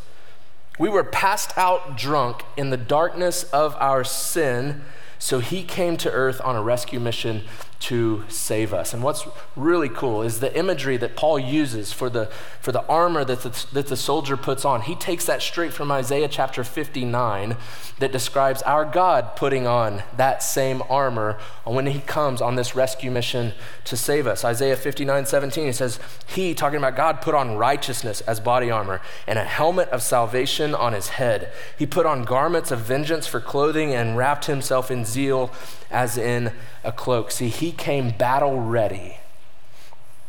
We 0.79 0.89
were 0.89 1.03
passed 1.03 1.57
out 1.57 1.97
drunk 1.97 2.43
in 2.55 2.69
the 2.69 2.77
darkness 2.77 3.43
of 3.45 3.75
our 3.79 4.03
sin, 4.03 4.83
so 5.17 5.39
he 5.39 5.63
came 5.63 5.97
to 5.97 6.11
earth 6.11 6.39
on 6.43 6.55
a 6.55 6.61
rescue 6.61 6.99
mission 6.99 7.43
to 7.79 8.23
save 8.27 8.73
us. 8.73 8.93
And 8.93 9.03
what's 9.03 9.27
really 9.55 9.89
cool 9.89 10.23
is 10.23 10.39
the 10.39 10.55
imagery 10.57 10.97
that 10.97 11.15
Paul 11.15 11.37
uses 11.37 11.93
for 11.93 12.09
the, 12.09 12.25
for 12.59 12.71
the 12.71 12.85
armor 12.87 13.23
that 13.23 13.41
the, 13.41 13.65
that 13.73 13.87
the 13.87 13.95
soldier 13.95 14.35
puts 14.35 14.65
on. 14.65 14.81
He 14.81 14.95
takes 14.95 15.25
that 15.25 15.41
straight 15.41 15.73
from 15.73 15.91
Isaiah 15.91 16.27
chapter 16.27 16.63
59 16.63 17.55
that 17.99 18.11
describes 18.11 18.61
our 18.63 18.83
God 18.83 19.35
putting 19.35 19.67
on 19.67 20.03
that 20.15 20.41
same 20.41 20.81
armor 20.89 21.37
when 21.65 21.85
he 21.87 21.99
comes 21.99 22.41
on 22.41 22.55
this 22.55 22.75
rescue 22.75 23.11
mission 23.11 23.53
to 23.85 23.95
save 23.95 24.25
us. 24.25 24.43
Isaiah 24.43 24.75
59 24.75 25.25
17, 25.25 25.65
he 25.65 25.71
says, 25.71 25.99
He, 26.25 26.53
talking 26.53 26.77
about 26.77 26.95
God, 26.95 27.21
put 27.21 27.35
on 27.35 27.57
righteousness 27.57 28.21
as 28.21 28.39
body 28.39 28.71
armor 28.71 29.01
and 29.27 29.37
a 29.37 29.43
helmet 29.43 29.89
of 29.89 30.01
salvation 30.01 30.73
on 30.73 30.93
his 30.93 31.09
head. 31.09 31.51
He 31.77 31.85
put 31.85 32.05
on 32.05 32.23
garments 32.23 32.71
of 32.71 32.79
vengeance 32.79 33.27
for 33.27 33.39
clothing 33.39 33.93
and 33.93 34.17
wrapped 34.17 34.45
himself 34.45 34.89
in 34.89 35.05
zeal 35.05 35.51
as 35.89 36.17
in 36.17 36.51
a 36.83 36.91
cloak. 36.91 37.31
See, 37.31 37.49
he 37.49 37.71
came 37.71 38.11
battle 38.11 38.59
ready, 38.59 39.17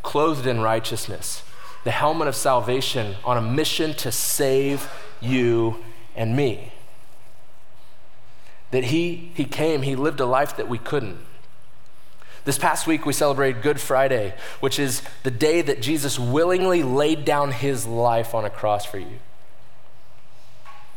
clothed 0.02 0.46
in 0.46 0.60
righteousness, 0.60 1.42
the 1.84 1.90
helmet 1.90 2.28
of 2.28 2.36
salvation 2.36 3.16
on 3.24 3.36
a 3.36 3.42
mission 3.42 3.94
to 3.94 4.12
save 4.12 4.90
you 5.20 5.78
and 6.14 6.36
me. 6.36 6.72
That 8.70 8.84
he, 8.84 9.32
he 9.34 9.44
came, 9.44 9.82
he 9.82 9.96
lived 9.96 10.20
a 10.20 10.26
life 10.26 10.56
that 10.56 10.68
we 10.68 10.78
couldn't. 10.78 11.18
This 12.44 12.58
past 12.58 12.86
week, 12.86 13.04
we 13.04 13.12
celebrated 13.12 13.62
Good 13.62 13.80
Friday, 13.80 14.34
which 14.60 14.78
is 14.78 15.02
the 15.22 15.30
day 15.30 15.60
that 15.62 15.82
Jesus 15.82 16.18
willingly 16.18 16.82
laid 16.82 17.24
down 17.24 17.52
his 17.52 17.86
life 17.86 18.34
on 18.34 18.44
a 18.44 18.50
cross 18.50 18.84
for 18.86 18.98
you. 18.98 19.18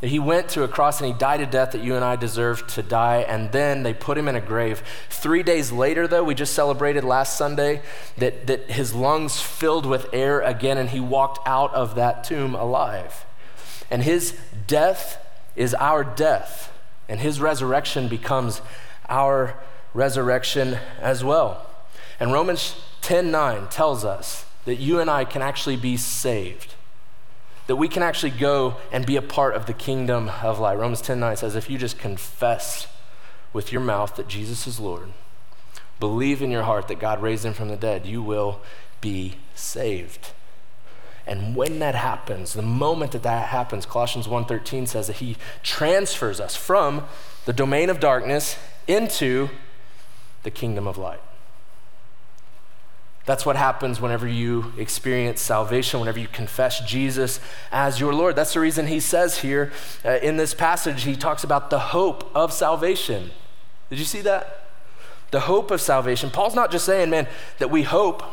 That 0.01 0.07
he 0.07 0.19
went 0.19 0.49
to 0.49 0.63
a 0.63 0.67
cross 0.67 0.99
and 0.99 1.07
he 1.07 1.17
died 1.17 1.41
a 1.41 1.45
death 1.45 1.71
that 1.71 1.83
you 1.83 1.95
and 1.95 2.03
I 2.03 2.15
deserved 2.15 2.69
to 2.71 2.81
die, 2.81 3.17
and 3.27 3.51
then 3.51 3.83
they 3.83 3.93
put 3.93 4.17
him 4.17 4.27
in 4.27 4.35
a 4.35 4.41
grave. 4.41 4.81
Three 5.09 5.43
days 5.43 5.71
later, 5.71 6.07
though, 6.07 6.23
we 6.23 6.33
just 6.33 6.53
celebrated 6.53 7.03
last 7.03 7.37
Sunday 7.37 7.83
that, 8.17 8.47
that 8.47 8.71
his 8.71 8.95
lungs 8.95 9.39
filled 9.39 9.85
with 9.85 10.07
air 10.11 10.41
again, 10.41 10.79
and 10.79 10.89
he 10.89 10.99
walked 10.99 11.47
out 11.47 11.71
of 11.75 11.93
that 11.95 12.23
tomb 12.23 12.55
alive. 12.55 13.25
And 13.91 14.01
his 14.01 14.37
death 14.65 15.23
is 15.55 15.75
our 15.75 16.03
death, 16.03 16.71
and 17.07 17.19
his 17.19 17.39
resurrection 17.39 18.07
becomes 18.07 18.61
our 19.07 19.55
resurrection 19.93 20.79
as 20.99 21.23
well. 21.23 21.67
And 22.19 22.31
Romans 22.31 22.75
10 23.01 23.29
9 23.29 23.67
tells 23.67 24.03
us 24.03 24.45
that 24.65 24.75
you 24.75 24.99
and 24.99 25.09
I 25.09 25.25
can 25.25 25.41
actually 25.41 25.75
be 25.75 25.97
saved 25.97 26.73
that 27.71 27.77
we 27.77 27.88
can 27.88 28.03
actually 28.03 28.31
go 28.31 28.75
and 28.91 29.05
be 29.05 29.15
a 29.15 29.21
part 29.21 29.55
of 29.55 29.65
the 29.65 29.71
kingdom 29.71 30.29
of 30.43 30.60
light. 30.60 30.77
Romans 30.77 30.99
10 30.99 31.21
9 31.21 31.38
says, 31.38 31.55
if 31.55 31.69
you 31.69 31.77
just 31.77 31.97
confess 31.97 32.86
with 33.53 33.71
your 33.71 33.79
mouth 33.79 34.17
that 34.17 34.27
Jesus 34.27 34.67
is 34.67 34.77
Lord, 34.77 35.07
believe 35.97 36.41
in 36.41 36.51
your 36.51 36.63
heart 36.63 36.89
that 36.89 36.99
God 36.99 37.21
raised 37.21 37.45
him 37.45 37.53
from 37.53 37.69
the 37.69 37.77
dead, 37.77 38.05
you 38.05 38.21
will 38.21 38.60
be 38.99 39.36
saved. 39.55 40.31
And 41.25 41.55
when 41.55 41.79
that 41.79 41.95
happens, 41.95 42.51
the 42.51 42.62
moment 42.62 43.13
that 43.13 43.23
that 43.23 43.47
happens, 43.47 43.86
Colossians 43.86 44.27
1:13 44.27 44.86
says 44.86 45.07
that 45.07 45.19
he 45.19 45.38
transfers 45.63 46.41
us 46.41 46.57
from 46.57 47.07
the 47.45 47.53
domain 47.53 47.89
of 47.89 48.01
darkness 48.01 48.57
into 48.86 49.49
the 50.43 50.51
kingdom 50.51 50.88
of 50.88 50.97
light. 50.97 51.21
That's 53.25 53.45
what 53.45 53.55
happens 53.55 54.01
whenever 54.01 54.27
you 54.27 54.73
experience 54.77 55.41
salvation, 55.41 55.99
whenever 55.99 56.19
you 56.19 56.27
confess 56.27 56.79
Jesus 56.81 57.39
as 57.71 57.99
your 57.99 58.13
Lord. 58.13 58.36
That's 58.36 58.53
the 58.53 58.60
reason 58.60 58.88
he 58.88 58.99
says 58.99 59.39
here 59.39 59.71
uh, 60.03 60.17
in 60.23 60.38
this 60.38 60.53
passage, 60.53 61.03
he 61.03 61.15
talks 61.15 61.43
about 61.43 61.69
the 61.69 61.79
hope 61.79 62.29
of 62.36 62.51
salvation. 62.51 63.31
Did 63.89 63.99
you 63.99 64.05
see 64.05 64.21
that? 64.21 64.65
The 65.29 65.41
hope 65.41 65.69
of 65.69 65.81
salvation. 65.81 66.31
Paul's 66.31 66.55
not 66.55 66.71
just 66.71 66.86
saying, 66.86 67.10
man, 67.10 67.27
that 67.60 67.69
we 67.69 67.84
hope, 67.84 68.23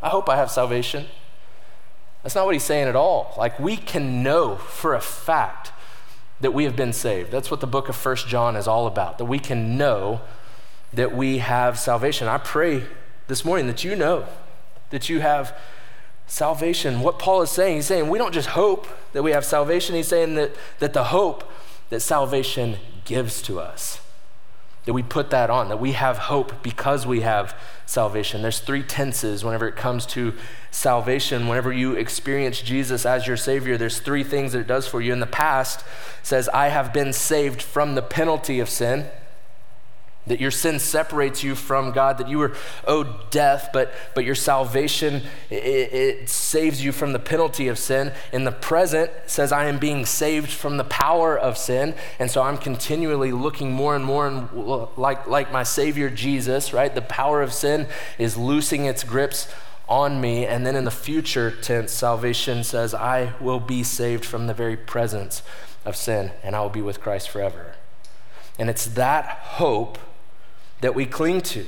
I 0.00 0.10
hope 0.10 0.28
I 0.28 0.36
have 0.36 0.50
salvation. 0.50 1.06
That's 2.22 2.34
not 2.34 2.46
what 2.46 2.54
he's 2.54 2.64
saying 2.64 2.88
at 2.88 2.96
all. 2.96 3.34
Like, 3.36 3.58
we 3.58 3.76
can 3.76 4.22
know 4.22 4.56
for 4.56 4.94
a 4.94 5.00
fact 5.00 5.72
that 6.40 6.52
we 6.52 6.64
have 6.64 6.76
been 6.76 6.92
saved. 6.92 7.30
That's 7.30 7.50
what 7.50 7.60
the 7.60 7.66
book 7.66 7.88
of 7.88 7.96
First 7.96 8.28
John 8.28 8.56
is 8.56 8.68
all 8.68 8.86
about, 8.86 9.18
that 9.18 9.24
we 9.24 9.38
can 9.38 9.76
know 9.76 10.20
that 10.92 11.14
we 11.14 11.38
have 11.38 11.78
salvation. 11.78 12.28
I 12.28 12.38
pray 12.38 12.84
this 13.28 13.44
morning 13.44 13.66
that 13.66 13.84
you 13.84 13.96
know 13.96 14.26
that 14.90 15.08
you 15.08 15.20
have 15.20 15.56
salvation. 16.26 17.00
What 17.00 17.18
Paul 17.18 17.42
is 17.42 17.50
saying, 17.50 17.76
he's 17.76 17.86
saying 17.86 18.08
we 18.08 18.18
don't 18.18 18.34
just 18.34 18.48
hope 18.48 18.86
that 19.12 19.22
we 19.22 19.32
have 19.32 19.44
salvation, 19.44 19.94
he's 19.94 20.08
saying 20.08 20.34
that, 20.34 20.54
that 20.78 20.92
the 20.92 21.04
hope 21.04 21.50
that 21.90 22.00
salvation 22.00 22.76
gives 23.04 23.40
to 23.42 23.60
us, 23.60 24.00
that 24.84 24.92
we 24.92 25.02
put 25.02 25.30
that 25.30 25.50
on, 25.50 25.68
that 25.68 25.80
we 25.80 25.92
have 25.92 26.18
hope 26.18 26.62
because 26.62 27.06
we 27.06 27.20
have 27.20 27.56
salvation. 27.86 28.42
There's 28.42 28.60
three 28.60 28.82
tenses 28.82 29.44
whenever 29.44 29.68
it 29.68 29.76
comes 29.76 30.06
to 30.06 30.34
salvation. 30.70 31.46
Whenever 31.46 31.72
you 31.72 31.92
experience 31.92 32.60
Jesus 32.60 33.06
as 33.06 33.26
your 33.26 33.36
Savior, 33.36 33.76
there's 33.76 34.00
three 34.00 34.24
things 34.24 34.52
that 34.52 34.60
it 34.60 34.66
does 34.66 34.88
for 34.88 35.00
you. 35.00 35.12
In 35.12 35.20
the 35.20 35.26
past, 35.26 35.84
says, 36.22 36.48
I 36.48 36.68
have 36.68 36.92
been 36.92 37.12
saved 37.12 37.62
from 37.62 37.94
the 37.94 38.02
penalty 38.02 38.58
of 38.58 38.68
sin 38.68 39.06
that 40.26 40.40
your 40.40 40.50
sin 40.50 40.78
separates 40.78 41.44
you 41.44 41.54
from 41.54 41.92
God, 41.92 42.18
that 42.18 42.28
you 42.28 42.38
were 42.38 42.54
owed 42.86 43.30
death, 43.30 43.70
but, 43.72 43.92
but 44.14 44.24
your 44.24 44.34
salvation, 44.34 45.22
it, 45.50 45.54
it, 45.54 46.28
saves 46.28 46.84
you 46.84 46.90
from 46.90 47.12
the 47.12 47.18
penalty 47.18 47.68
of 47.68 47.78
sin. 47.78 48.12
In 48.32 48.44
the 48.44 48.52
present, 48.52 49.10
says, 49.26 49.52
I 49.52 49.66
am 49.66 49.78
being 49.78 50.04
saved 50.04 50.50
from 50.50 50.76
the 50.76 50.84
power 50.84 51.38
of 51.38 51.56
sin. 51.56 51.94
And 52.18 52.30
so 52.30 52.42
I'm 52.42 52.58
continually 52.58 53.30
looking 53.30 53.72
more 53.72 53.94
and 53.94 54.04
more 54.04 54.26
and 54.26 54.52
like, 54.96 55.26
like 55.26 55.52
my 55.52 55.62
Savior 55.62 56.10
Jesus, 56.10 56.72
right? 56.72 56.92
The 56.92 57.02
power 57.02 57.40
of 57.40 57.52
sin 57.52 57.86
is 58.18 58.36
loosing 58.36 58.84
its 58.84 59.04
grips 59.04 59.48
on 59.88 60.20
me. 60.20 60.44
And 60.44 60.66
then 60.66 60.74
in 60.74 60.84
the 60.84 60.90
future 60.90 61.50
tense, 61.50 61.92
salvation 61.92 62.64
says, 62.64 62.94
I 62.94 63.34
will 63.40 63.60
be 63.60 63.84
saved 63.84 64.24
from 64.24 64.48
the 64.48 64.54
very 64.54 64.76
presence 64.76 65.42
of 65.84 65.94
sin, 65.94 66.32
and 66.42 66.56
I 66.56 66.60
will 66.60 66.68
be 66.68 66.82
with 66.82 67.00
Christ 67.00 67.30
forever. 67.30 67.76
And 68.58 68.68
it's 68.68 68.86
that 68.86 69.26
hope 69.26 69.98
that 70.80 70.94
we 70.94 71.06
cling 71.06 71.40
to. 71.40 71.66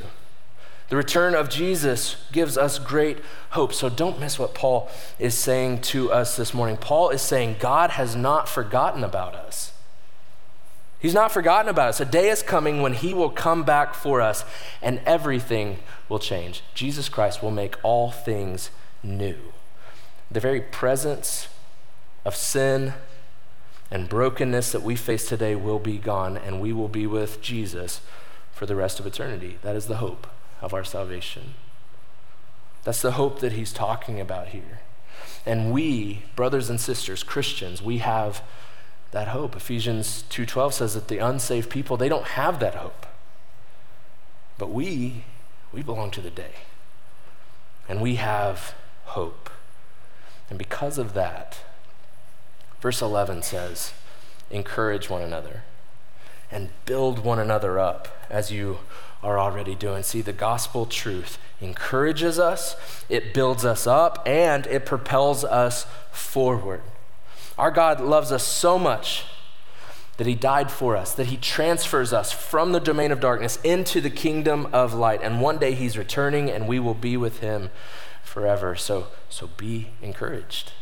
The 0.89 0.97
return 0.97 1.35
of 1.35 1.51
Jesus 1.51 2.17
gives 2.33 2.57
us 2.57 2.79
great 2.79 3.19
hope. 3.51 3.75
So 3.75 3.89
don't 3.89 4.19
miss 4.19 4.39
what 4.39 4.55
Paul 4.55 4.89
is 5.19 5.35
saying 5.35 5.83
to 5.83 6.11
us 6.11 6.37
this 6.37 6.55
morning. 6.55 6.79
Paul 6.79 7.11
is 7.11 7.21
saying 7.21 7.57
God 7.59 7.91
has 7.91 8.17
not 8.17 8.49
forgotten 8.49 9.05
about 9.05 9.35
us. 9.35 9.73
He's 10.99 11.15
not 11.15 11.31
forgotten 11.31 11.69
about 11.69 11.91
us. 11.91 12.01
A 12.01 12.05
day 12.05 12.29
is 12.29 12.43
coming 12.43 12.83
when 12.83 12.95
he 12.95 13.15
will 13.15 13.31
come 13.31 13.65
back 13.65 13.95
for 13.95 14.21
us 14.21 14.45
and 14.83 15.01
everything 15.05 15.79
will 16.09 16.19
change. 16.19 16.63
Jesus 16.75 17.09
Christ 17.09 17.43
will 17.43 17.51
make 17.51 17.77
all 17.85 18.11
things 18.11 18.71
new. 19.03 19.37
The 20.31 20.41
very 20.41 20.61
presence 20.61 21.49
of 22.25 22.35
sin 22.35 22.95
and 23.91 24.09
brokenness 24.09 24.73
that 24.73 24.83
we 24.83 24.97
face 24.97 25.29
today 25.29 25.55
will 25.55 25.79
be 25.79 25.97
gone, 25.97 26.37
and 26.37 26.61
we 26.61 26.75
will 26.75 26.89
be 26.89 27.07
with 27.07 27.41
Jesus 27.41 28.03
for 28.59 28.67
the 28.67 28.75
rest 28.75 28.99
of 28.99 29.07
eternity. 29.07 29.57
That 29.63 29.77
is 29.77 29.87
the 29.87 29.99
hope 29.99 30.27
of 30.61 30.75
our 30.75 30.83
salvation. 30.83 31.55
That's 32.83 33.01
the 33.01 33.13
hope 33.13 33.39
that 33.39 33.53
he's 33.53 33.73
talking 33.73 34.21
about 34.21 34.49
here. 34.49 34.81
And 35.47 35.71
we, 35.73 36.25
brothers 36.35 36.69
and 36.69 36.81
sisters, 36.81 37.23
Christians, 37.23 37.81
we 37.81 37.99
have 37.99 38.43
that 39.13 39.29
hope. 39.29 39.55
Ephesians 39.55 40.25
2:12 40.29 40.73
says 40.73 40.95
that 40.95 41.07
the 41.07 41.19
unsaved 41.19 41.71
people, 41.71 41.97
they 41.97 42.09
don't 42.09 42.35
have 42.35 42.59
that 42.59 42.75
hope. 42.75 43.07
But 44.59 44.71
we, 44.71 45.23
we 45.73 45.83
belong 45.83 46.11
to 46.11 46.21
the 46.21 46.29
day. 46.29 46.55
And 47.89 48.01
we 48.01 48.17
have 48.17 48.75
hope. 49.05 49.51
And 50.51 50.59
because 50.59 50.99
of 50.99 51.15
that, 51.15 51.59
verse 52.81 53.01
11 53.01 53.43
says, 53.45 53.93
encourage 54.51 55.09
one 55.09 55.23
another 55.23 55.63
and 56.51 56.71
build 56.85 57.21
one 57.21 57.39
another 57.39 57.79
up 57.79 58.09
as 58.31 58.51
you 58.51 58.79
are 59.23 59.39
already 59.39 59.75
doing. 59.75 60.03
See, 60.03 60.21
the 60.21 60.33
gospel 60.33 60.87
truth 60.87 61.39
encourages 61.61 62.39
us, 62.39 62.77
it 63.09 63.35
builds 63.35 63.65
us 63.65 63.87
up, 63.87 64.23
and 64.27 64.67
it 64.67 64.87
propels 64.87 65.45
us 65.45 65.87
forward. 66.13 66.83
Our 67.59 67.71
God 67.71 68.01
loves 68.01 68.31
us 68.31 68.45
so 68.45 68.79
much 68.79 69.25
that 70.19 70.27
he 70.27 70.35
died 70.35 70.71
for 70.71 70.97
us, 70.97 71.15
that 71.15 71.27
he 71.27 71.37
transfers 71.37 72.13
us 72.13 72.33
from 72.33 72.73
the 72.73 72.81
domain 72.81 73.13
of 73.13 73.21
darkness 73.21 73.59
into 73.63 74.01
the 74.01 74.11
kingdom 74.11 74.69
of 74.73 74.93
light. 74.95 75.21
And 75.23 75.41
one 75.41 75.59
day 75.59 75.75
he's 75.75 75.97
returning 75.97 76.51
and 76.51 76.67
we 76.69 76.81
will 76.81 76.95
be 76.95 77.17
with 77.17 77.41
him 77.41 77.71
forever. 78.23 78.75
So, 78.75 79.09
so 79.29 79.49
be 79.57 79.91
encouraged. 80.03 80.73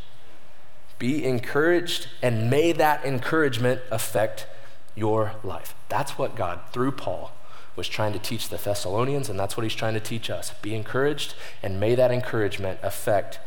Be 0.98 1.24
encouraged, 1.24 2.08
and 2.22 2.48
may 2.48 2.72
that 2.72 3.04
encouragement 3.04 3.82
affect 3.90 4.46
your 4.96 5.34
life. 5.44 5.74
That's 5.88 6.18
what 6.18 6.34
God, 6.34 6.60
through 6.72 6.92
Paul, 6.92 7.32
was 7.76 7.86
trying 7.86 8.14
to 8.14 8.18
teach 8.18 8.48
the 8.48 8.56
Thessalonians, 8.56 9.28
and 9.28 9.38
that's 9.38 9.56
what 9.56 9.62
he's 9.62 9.74
trying 9.74 9.94
to 9.94 10.00
teach 10.00 10.30
us. 10.30 10.52
Be 10.62 10.74
encouraged, 10.74 11.34
and 11.62 11.78
may 11.78 11.94
that 11.94 12.10
encouragement 12.10 12.80
affect 12.82 13.38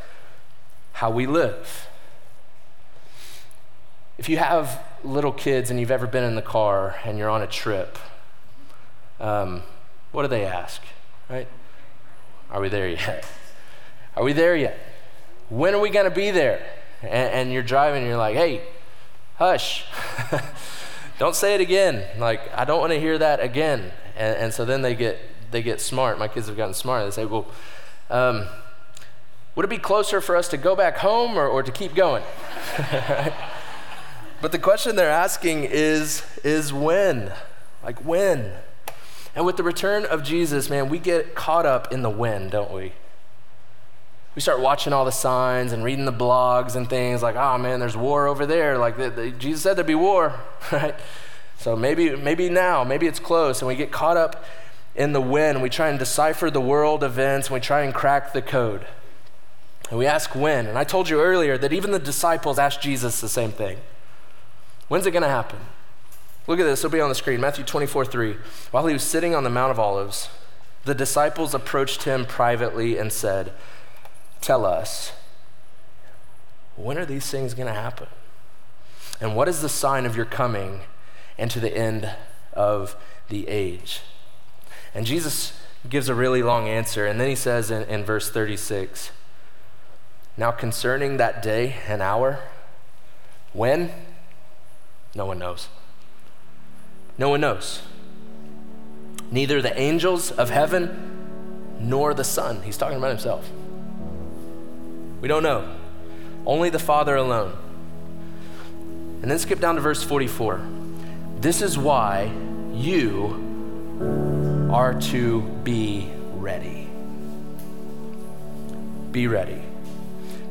how 0.93 1.09
we 1.09 1.25
live. 1.25 1.87
If 4.17 4.29
you 4.29 4.37
have 4.37 4.83
little 5.03 5.31
kids 5.31 5.71
and 5.71 5.79
you've 5.79 5.91
ever 5.91 6.05
been 6.05 6.23
in 6.23 6.35
the 6.35 6.41
car 6.41 6.97
and 7.05 7.17
you're 7.17 7.29
on 7.29 7.41
a 7.41 7.47
trip, 7.47 7.97
um, 9.19 9.63
what 10.11 10.23
do 10.23 10.27
they 10.27 10.45
ask, 10.45 10.81
right? 11.29 11.47
Are 12.51 12.61
we 12.61 12.69
there 12.69 12.87
yet? 12.87 13.25
Are 14.15 14.23
we 14.23 14.33
there 14.33 14.55
yet? 14.55 14.77
When 15.49 15.73
are 15.73 15.79
we 15.79 15.89
going 15.89 16.09
to 16.09 16.15
be 16.15 16.31
there? 16.31 16.65
And, 17.01 17.33
and, 17.33 17.53
you're 17.53 17.63
driving 17.63 18.01
and 18.01 18.09
you're 18.09 18.17
like, 18.17 18.35
hey, 18.35 18.61
hush. 19.37 19.85
don't 21.19 21.35
say 21.35 21.53
it 21.53 21.61
again. 21.61 22.05
Like, 22.17 22.41
I 22.57 22.63
don't 22.63 22.79
want 22.79 22.93
to 22.93 22.99
hear 22.99 23.17
that 23.17 23.41
again. 23.41 23.91
And, 24.15 24.37
and, 24.37 24.53
so 24.53 24.63
then 24.63 24.81
they 24.81 24.95
get, 24.95 25.19
they 25.51 25.61
get 25.61 25.81
smart. 25.81 26.17
My 26.17 26.29
kids 26.29 26.47
have 26.47 26.55
gotten 26.55 26.73
smart. 26.73 27.05
They 27.05 27.11
say, 27.11 27.25
well, 27.25 27.45
um, 28.09 28.47
would 29.55 29.65
it 29.65 29.69
be 29.69 29.77
closer 29.77 30.21
for 30.21 30.37
us 30.37 30.47
to 30.47 30.57
go 30.57 30.77
back 30.77 30.99
home 30.99 31.37
or, 31.37 31.45
or 31.45 31.61
to 31.61 31.71
keep 31.73 31.93
going? 31.93 32.23
but 34.41 34.53
the 34.53 34.59
question 34.59 34.95
they're 34.95 35.09
asking 35.09 35.65
is, 35.65 36.23
is 36.45 36.71
when? 36.71 37.33
Like, 37.83 38.03
when? 38.05 38.53
And 39.35 39.45
with 39.45 39.57
the 39.57 39.63
return 39.63 40.05
of 40.05 40.23
Jesus, 40.23 40.69
man, 40.69 40.87
we 40.87 40.99
get 40.99 41.35
caught 41.35 41.65
up 41.65 41.91
in 41.91 42.01
the 42.01 42.09
when, 42.09 42.49
don't 42.49 42.71
we? 42.71 42.93
We 44.35 44.41
start 44.41 44.59
watching 44.59 44.93
all 44.93 45.05
the 45.05 45.11
signs 45.11 45.71
and 45.71 45.83
reading 45.83 46.05
the 46.05 46.13
blogs 46.13 46.75
and 46.75 46.89
things 46.89 47.21
like, 47.21 47.35
oh 47.35 47.57
man, 47.57 47.79
there's 47.79 47.97
war 47.97 48.27
over 48.27 48.45
there. 48.45 48.77
Like 48.77 48.97
the, 48.97 49.09
the, 49.09 49.31
Jesus 49.31 49.61
said 49.61 49.75
there'd 49.75 49.87
be 49.87 49.95
war, 49.95 50.39
right? 50.71 50.95
So 51.57 51.75
maybe, 51.75 52.15
maybe 52.15 52.49
now, 52.49 52.83
maybe 52.83 53.05
it's 53.05 53.19
close, 53.19 53.61
and 53.61 53.67
we 53.67 53.75
get 53.75 53.91
caught 53.91 54.15
up 54.15 54.45
in 54.95 55.11
the 55.11 55.21
when. 55.21 55.61
We 55.61 55.69
try 55.69 55.89
and 55.89 55.99
decipher 55.99 56.49
the 56.49 56.61
world 56.61 57.03
events, 57.03 57.47
and 57.47 57.53
we 57.55 57.59
try 57.59 57.81
and 57.81 57.93
crack 57.93 58.31
the 58.31 58.41
code. 58.41 58.85
And 59.89 59.97
we 59.97 60.05
ask 60.05 60.35
when. 60.35 60.67
And 60.67 60.77
I 60.77 60.83
told 60.83 61.09
you 61.09 61.19
earlier 61.19 61.57
that 61.57 61.73
even 61.73 61.91
the 61.91 61.99
disciples 61.99 62.59
asked 62.59 62.81
Jesus 62.81 63.19
the 63.19 63.29
same 63.29 63.51
thing. 63.51 63.77
When's 64.87 65.05
it 65.05 65.11
going 65.11 65.23
to 65.23 65.29
happen? 65.29 65.59
Look 66.47 66.59
at 66.59 66.63
this, 66.63 66.79
it'll 66.79 66.91
be 66.91 67.01
on 67.01 67.09
the 67.09 67.15
screen. 67.15 67.41
Matthew 67.41 67.63
24, 67.63 68.05
3. 68.05 68.37
While 68.71 68.87
he 68.87 68.93
was 68.93 69.03
sitting 69.03 69.35
on 69.35 69.43
the 69.43 69.49
Mount 69.49 69.71
of 69.71 69.79
Olives, 69.79 70.29
the 70.85 70.95
disciples 70.95 71.53
approached 71.53 72.03
him 72.03 72.25
privately 72.25 72.97
and 72.97 73.11
said, 73.11 73.51
tell 74.41 74.65
us 74.65 75.11
when 76.79 76.97
are 76.97 77.05
these 77.05 77.29
things 77.29 77.53
going 77.53 77.67
to 77.67 77.73
happen? 77.73 78.07
And 79.19 79.35
what 79.35 79.49
is 79.49 79.61
the 79.61 79.69
sign 79.69 80.05
of 80.05 80.15
your 80.15 80.25
coming 80.25 80.81
and 81.37 81.51
to 81.51 81.59
the 81.59 81.75
end 81.75 82.09
of 82.53 82.95
the 83.27 83.47
age? 83.49 84.01
And 84.95 85.05
Jesus 85.05 85.59
gives 85.89 86.07
a 86.07 86.15
really 86.15 86.41
long 86.41 86.69
answer. 86.69 87.05
And 87.05 87.19
then 87.19 87.27
he 87.27 87.35
says 87.35 87.69
in, 87.69 87.83
in 87.83 88.05
verse 88.05 88.29
36 88.29 89.11
Now 90.37 90.51
concerning 90.51 91.17
that 91.17 91.41
day 91.41 91.75
and 91.85 92.01
hour, 92.01 92.39
when? 93.51 93.91
No 95.13 95.25
one 95.25 95.39
knows. 95.39 95.67
No 97.17 97.29
one 97.29 97.41
knows. 97.41 97.81
Neither 99.31 99.61
the 99.61 99.77
angels 99.77 100.31
of 100.31 100.49
heaven 100.49 101.77
nor 101.81 102.13
the 102.13 102.23
Son. 102.23 102.61
He's 102.63 102.77
talking 102.77 102.97
about 102.97 103.09
himself 103.09 103.51
we 105.21 105.27
don't 105.27 105.43
know. 105.43 105.75
Only 106.45 106.69
the 106.69 106.79
Father 106.79 107.15
alone. 107.15 107.53
And 109.21 109.29
then 109.29 109.37
skip 109.39 109.59
down 109.59 109.75
to 109.75 109.81
verse 109.81 110.01
44. 110.03 110.61
This 111.39 111.61
is 111.61 111.77
why 111.77 112.31
you 112.73 114.69
are 114.71 114.93
to 114.99 115.41
be 115.63 116.09
ready. 116.33 116.89
Be 119.11 119.27
ready, 119.27 119.61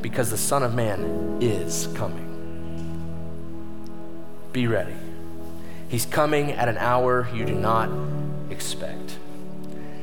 because 0.02 0.30
the 0.30 0.36
Son 0.36 0.62
of 0.62 0.74
Man 0.74 1.38
is 1.40 1.88
coming. 1.94 2.26
Be 4.52 4.66
ready. 4.66 4.96
He's 5.88 6.04
coming 6.04 6.52
at 6.52 6.68
an 6.68 6.76
hour 6.76 7.28
you 7.32 7.44
do 7.44 7.54
not 7.54 7.88
expect. 8.50 9.18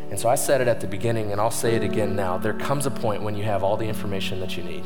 And 0.10 0.20
so 0.20 0.30
I 0.30 0.36
said 0.36 0.62
it 0.62 0.68
at 0.68 0.82
the 0.82 0.88
beginning, 0.88 1.32
and 1.32 1.42
I'll 1.42 1.52
say 1.52 1.76
it 1.76 1.84
again 1.84 2.16
now. 2.16 2.38
There 2.38 2.54
comes 2.54 2.86
a 2.86 2.92
point 2.92 3.24
when 3.24 3.36
you 3.36 3.44
have 3.44 3.64
all 3.64 3.76
the 3.76 3.88
information 3.88 4.40
that 4.40 4.56
you 4.56 4.64
need. 4.64 4.84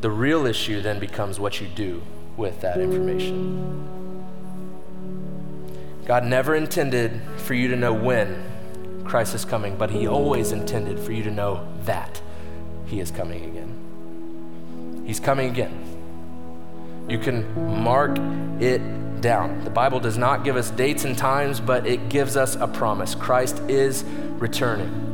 The 0.00 0.10
real 0.10 0.46
issue 0.46 0.80
then 0.80 0.98
becomes 0.98 1.40
what 1.40 1.60
you 1.60 1.66
do 1.66 2.02
with 2.36 2.60
that 2.60 2.78
information. 2.78 3.86
God 6.06 6.24
never 6.24 6.54
intended 6.54 7.20
for 7.38 7.54
you 7.54 7.66
to 7.68 7.76
know 7.76 7.92
when 7.92 9.04
Christ 9.04 9.34
is 9.34 9.44
coming, 9.44 9.76
but 9.76 9.90
He 9.90 10.06
always 10.06 10.52
intended 10.52 11.00
for 11.00 11.12
you 11.12 11.24
to 11.24 11.30
know 11.30 11.66
that 11.82 12.22
He 12.86 13.00
is 13.00 13.10
coming 13.10 13.44
again. 13.44 15.04
He's 15.06 15.18
coming 15.18 15.50
again. 15.50 15.82
You 17.08 17.18
can 17.18 17.82
mark 17.82 18.18
it 18.60 18.80
down. 19.20 19.64
The 19.64 19.70
Bible 19.70 20.00
does 20.00 20.18
not 20.18 20.44
give 20.44 20.56
us 20.56 20.70
dates 20.70 21.04
and 21.04 21.16
times, 21.16 21.60
but 21.60 21.86
it 21.86 22.08
gives 22.08 22.36
us 22.36 22.56
a 22.56 22.66
promise. 22.66 23.14
Christ 23.14 23.60
is 23.68 24.04
returning. 24.38 25.06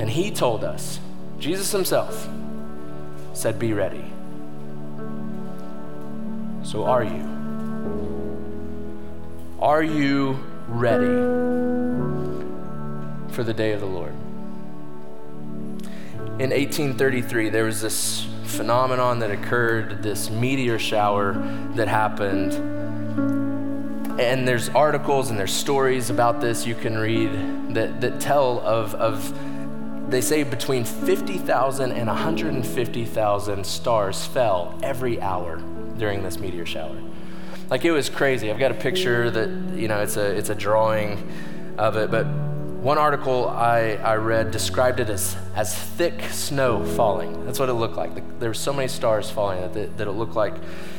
And 0.00 0.08
he 0.08 0.30
told 0.30 0.64
us, 0.64 0.98
Jesus 1.38 1.72
himself 1.72 2.28
said, 3.32 3.58
Be 3.58 3.72
ready. 3.72 4.04
So 6.62 6.84
are 6.84 7.04
you? 7.04 7.40
Are 9.60 9.82
you 9.82 10.38
ready 10.68 11.06
for 13.32 13.42
the 13.44 13.52
day 13.52 13.72
of 13.72 13.80
the 13.80 13.86
Lord? 13.86 14.14
In 16.38 16.50
1833, 16.50 17.50
there 17.50 17.64
was 17.64 17.82
this 17.82 18.26
phenomenon 18.44 19.18
that 19.18 19.30
occurred, 19.30 20.02
this 20.02 20.30
meteor 20.30 20.78
shower 20.78 21.34
that 21.74 21.88
happened 21.88 22.79
and 24.18 24.46
there's 24.46 24.68
articles 24.70 25.30
and 25.30 25.38
there's 25.38 25.52
stories 25.52 26.10
about 26.10 26.40
this 26.40 26.66
you 26.66 26.74
can 26.74 26.98
read 26.98 27.30
that, 27.74 28.00
that 28.00 28.20
tell 28.20 28.60
of, 28.60 28.94
of, 28.94 30.10
they 30.10 30.20
say 30.20 30.42
between 30.42 30.84
50,000 30.84 31.92
and 31.92 32.06
150,000 32.06 33.66
stars 33.66 34.24
fell 34.26 34.78
every 34.82 35.20
hour 35.20 35.56
during 35.98 36.22
this 36.22 36.38
meteor 36.38 36.66
shower. 36.66 36.96
Like 37.68 37.84
it 37.84 37.92
was 37.92 38.08
crazy. 38.08 38.50
I've 38.50 38.58
got 38.58 38.72
a 38.72 38.74
picture 38.74 39.30
that, 39.30 39.48
you 39.78 39.86
know, 39.86 40.00
it's 40.00 40.16
a, 40.16 40.36
it's 40.36 40.50
a 40.50 40.54
drawing 40.54 41.30
of 41.78 41.96
it, 41.96 42.10
but 42.10 42.26
one 42.80 42.96
article 42.96 43.46
I, 43.48 43.98
I 44.02 44.16
read 44.16 44.50
described 44.50 45.00
it 45.00 45.10
as, 45.10 45.36
as 45.54 45.74
thick 45.74 46.22
snow 46.30 46.82
falling. 46.82 47.44
That's 47.44 47.58
what 47.58 47.68
it 47.68 47.74
looked 47.74 47.96
like. 47.96 48.40
There 48.40 48.48
were 48.48 48.54
so 48.54 48.72
many 48.72 48.88
stars 48.88 49.30
falling 49.30 49.60
that, 49.60 49.76
it, 49.76 49.98
that 49.98 50.08
it 50.08 50.12
looked 50.12 50.34
like 50.34 50.54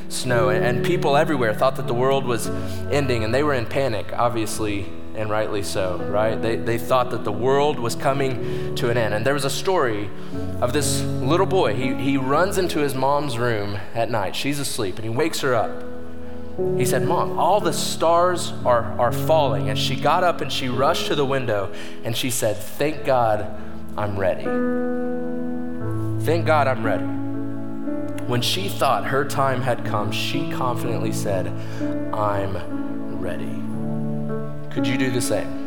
snow. 0.07 0.49
And, 0.49 0.63
and 0.63 0.85
people 0.85 1.17
everywhere 1.17 1.55
thought 1.55 1.77
that 1.77 1.87
the 1.87 1.93
world 1.95 2.25
was 2.25 2.47
ending, 2.91 3.23
and 3.23 3.33
they 3.33 3.41
were 3.41 3.55
in 3.55 3.65
panic, 3.65 4.13
obviously, 4.13 4.85
and 5.15 5.29
rightly 5.31 5.63
so, 5.63 5.97
right? 6.09 6.39
They, 6.39 6.55
they 6.55 6.77
thought 6.77 7.09
that 7.11 7.23
the 7.23 7.31
world 7.31 7.79
was 7.79 7.95
coming 7.95 8.75
to 8.75 8.91
an 8.91 8.97
end. 8.97 9.15
And 9.15 9.25
there 9.25 9.33
was 9.33 9.45
a 9.45 9.49
story 9.49 10.07
of 10.61 10.73
this 10.73 11.01
little 11.01 11.47
boy. 11.47 11.73
He, 11.73 11.95
he 11.95 12.15
runs 12.15 12.59
into 12.59 12.79
his 12.79 12.93
mom's 12.93 13.39
room 13.39 13.79
at 13.95 14.11
night. 14.11 14.35
She's 14.35 14.59
asleep, 14.59 14.97
and 14.97 15.03
he 15.03 15.09
wakes 15.09 15.41
her 15.41 15.55
up. 15.55 15.90
He 16.77 16.85
said, 16.85 17.03
Mom, 17.03 17.39
all 17.39 17.59
the 17.59 17.73
stars 17.73 18.53
are, 18.65 18.83
are 18.99 19.11
falling. 19.11 19.69
And 19.69 19.77
she 19.77 19.95
got 19.95 20.23
up 20.23 20.41
and 20.41 20.51
she 20.51 20.69
rushed 20.69 21.07
to 21.07 21.15
the 21.15 21.25
window 21.25 21.73
and 22.03 22.15
she 22.15 22.29
said, 22.29 22.57
Thank 22.57 23.05
God 23.05 23.47
I'm 23.97 24.17
ready. 24.17 24.43
Thank 26.25 26.45
God 26.45 26.67
I'm 26.67 26.83
ready. 26.85 27.05
When 28.25 28.41
she 28.41 28.69
thought 28.69 29.05
her 29.05 29.25
time 29.25 29.61
had 29.61 29.83
come, 29.85 30.11
she 30.11 30.51
confidently 30.51 31.11
said, 31.11 31.47
I'm 32.13 33.19
ready. 33.19 33.61
Could 34.73 34.87
you 34.87 34.97
do 34.97 35.11
the 35.11 35.21
same? 35.21 35.61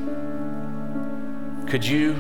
Could 1.69 1.85
you 1.85 2.15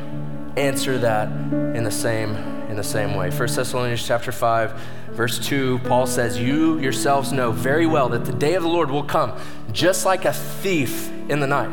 answer 0.57 0.98
that 0.98 1.29
in 1.29 1.85
the 1.85 1.90
same 1.90 2.35
in 2.68 2.77
the 2.77 2.85
same 2.85 3.14
way? 3.14 3.31
1 3.31 3.38
Thessalonians 3.38 4.07
chapter 4.07 4.33
5 4.33 4.81
verse 5.14 5.38
2 5.38 5.81
Paul 5.85 6.07
says, 6.07 6.38
"You 6.38 6.79
yourselves 6.79 7.33
know 7.33 7.50
very 7.50 7.87
well 7.87 8.09
that 8.11 8.24
the 8.24 8.33
day 8.33 8.55
of 8.55 8.62
the 8.62 8.68
Lord 8.68 8.90
will 8.90 9.03
come 9.03 9.33
just 9.72 10.05
like 10.05 10.24
a 10.24 10.33
thief 10.33 11.11
in 11.29 11.40
the 11.40 11.46
night." 11.46 11.70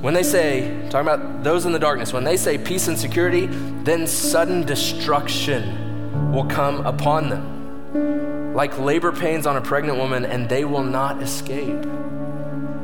When 0.00 0.14
they 0.14 0.22
say, 0.22 0.72
talking 0.88 1.08
about 1.08 1.44
those 1.44 1.66
in 1.66 1.72
the 1.72 1.78
darkness, 1.78 2.12
when 2.12 2.24
they 2.24 2.38
say 2.38 2.56
peace 2.56 2.88
and 2.88 2.98
security, 2.98 3.46
then 3.84 4.06
sudden 4.06 4.64
destruction 4.64 6.32
will 6.32 6.46
come 6.46 6.86
upon 6.86 7.28
them, 7.28 8.54
like 8.54 8.78
labor 8.78 9.12
pains 9.12 9.46
on 9.46 9.56
a 9.56 9.60
pregnant 9.60 9.98
woman, 9.98 10.24
and 10.24 10.48
they 10.48 10.64
will 10.64 10.82
not 10.82 11.22
escape. 11.22 11.84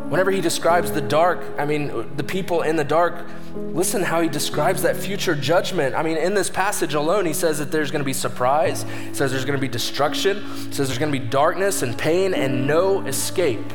Whenever 0.09 0.31
he 0.31 0.41
describes 0.41 0.93
the 0.93 1.01
dark, 1.01 1.41
I 1.59 1.65
mean, 1.65 2.17
the 2.17 2.23
people 2.23 2.63
in 2.63 2.77
the 2.77 2.85
dark, 2.85 3.27
listen 3.55 4.03
how 4.05 4.21
he 4.21 4.29
describes 4.29 4.83
that 4.83 4.97
future 4.97 5.35
judgment. 5.35 5.97
I 5.97 6.03
mean, 6.03 6.17
in 6.17 6.33
this 6.33 6.49
passage 6.49 6.95
alone, 6.95 7.27
he 7.27 7.33
says 7.33 7.59
that 7.59 7.73
there's 7.73 7.91
going 7.91 8.03
to 8.03 8.07
be 8.07 8.13
surprise, 8.13 8.85
he 8.85 9.15
says 9.15 9.33
there's 9.33 9.45
going 9.45 9.59
to 9.59 9.61
be 9.61 9.67
destruction, 9.67 10.45
he 10.45 10.73
says 10.73 10.87
there's 10.87 10.99
going 10.99 11.13
to 11.13 11.19
be 11.19 11.27
darkness 11.27 11.83
and 11.83 11.99
pain 11.99 12.35
and 12.35 12.69
no 12.69 13.05
escape. 13.07 13.73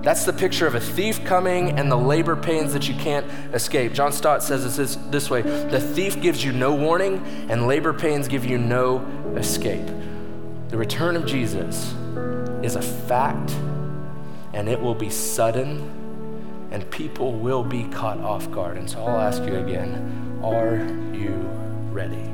That's 0.00 0.24
the 0.24 0.32
picture 0.32 0.66
of 0.66 0.74
a 0.74 0.80
thief 0.80 1.24
coming 1.24 1.78
and 1.78 1.92
the 1.92 1.96
labor 1.96 2.36
pains 2.36 2.72
that 2.72 2.88
you 2.88 2.94
can't 2.94 3.26
escape. 3.54 3.92
John 3.92 4.12
Stott 4.12 4.42
says 4.42 4.76
this, 4.76 4.96
this 5.10 5.28
way 5.28 5.42
The 5.42 5.80
thief 5.80 6.20
gives 6.22 6.42
you 6.42 6.52
no 6.52 6.74
warning, 6.74 7.22
and 7.50 7.66
labor 7.66 7.92
pains 7.92 8.28
give 8.28 8.46
you 8.46 8.56
no 8.56 9.00
escape. 9.36 9.86
The 10.68 10.78
return 10.78 11.16
of 11.16 11.26
Jesus 11.26 11.92
is 12.62 12.76
a 12.76 12.82
fact 12.82 13.54
and 14.54 14.68
it 14.68 14.80
will 14.80 14.94
be 14.94 15.10
sudden, 15.10 16.68
and 16.70 16.88
people 16.90 17.32
will 17.32 17.62
be 17.62 17.84
caught 17.88 18.18
off 18.18 18.50
guard. 18.50 18.78
And 18.78 18.88
so 18.88 19.04
I'll 19.04 19.20
ask 19.20 19.42
you 19.42 19.56
again 19.56 20.40
are 20.42 20.76
you 21.16 21.34
ready? 21.90 22.30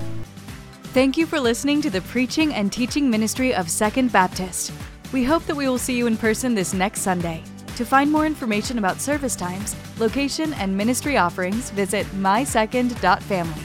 Thank 0.93 1.17
you 1.17 1.27
for 1.27 1.39
listening 1.39 1.81
to 1.83 1.91
the 1.91 2.01
preaching 2.03 2.53
and 2.55 2.73
teaching 2.73 3.09
ministry 3.09 3.55
of 3.55 3.71
Second 3.71 4.13
Baptist. 4.13 4.73
We 5.13 5.25
hope 5.25 5.45
that 5.47 5.55
we 5.55 5.69
will 5.69 5.79
see 5.79 5.97
you 5.97 6.07
in 6.07 6.17
person 6.17 6.55
this 6.55 6.75
next 6.75 7.03
Sunday. 7.03 7.43
To 7.77 7.85
find 7.85 8.11
more 8.11 8.27
information 8.27 8.79
about 8.79 9.01
service 9.01 9.37
times, 9.37 9.75
location, 9.99 10.53
and 10.55 10.77
ministry 10.77 11.17
offerings, 11.17 11.71
visit 11.71 12.07
mysecond.family. 12.09 13.63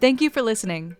Thank 0.00 0.20
you 0.20 0.30
for 0.30 0.42
listening. 0.42 0.96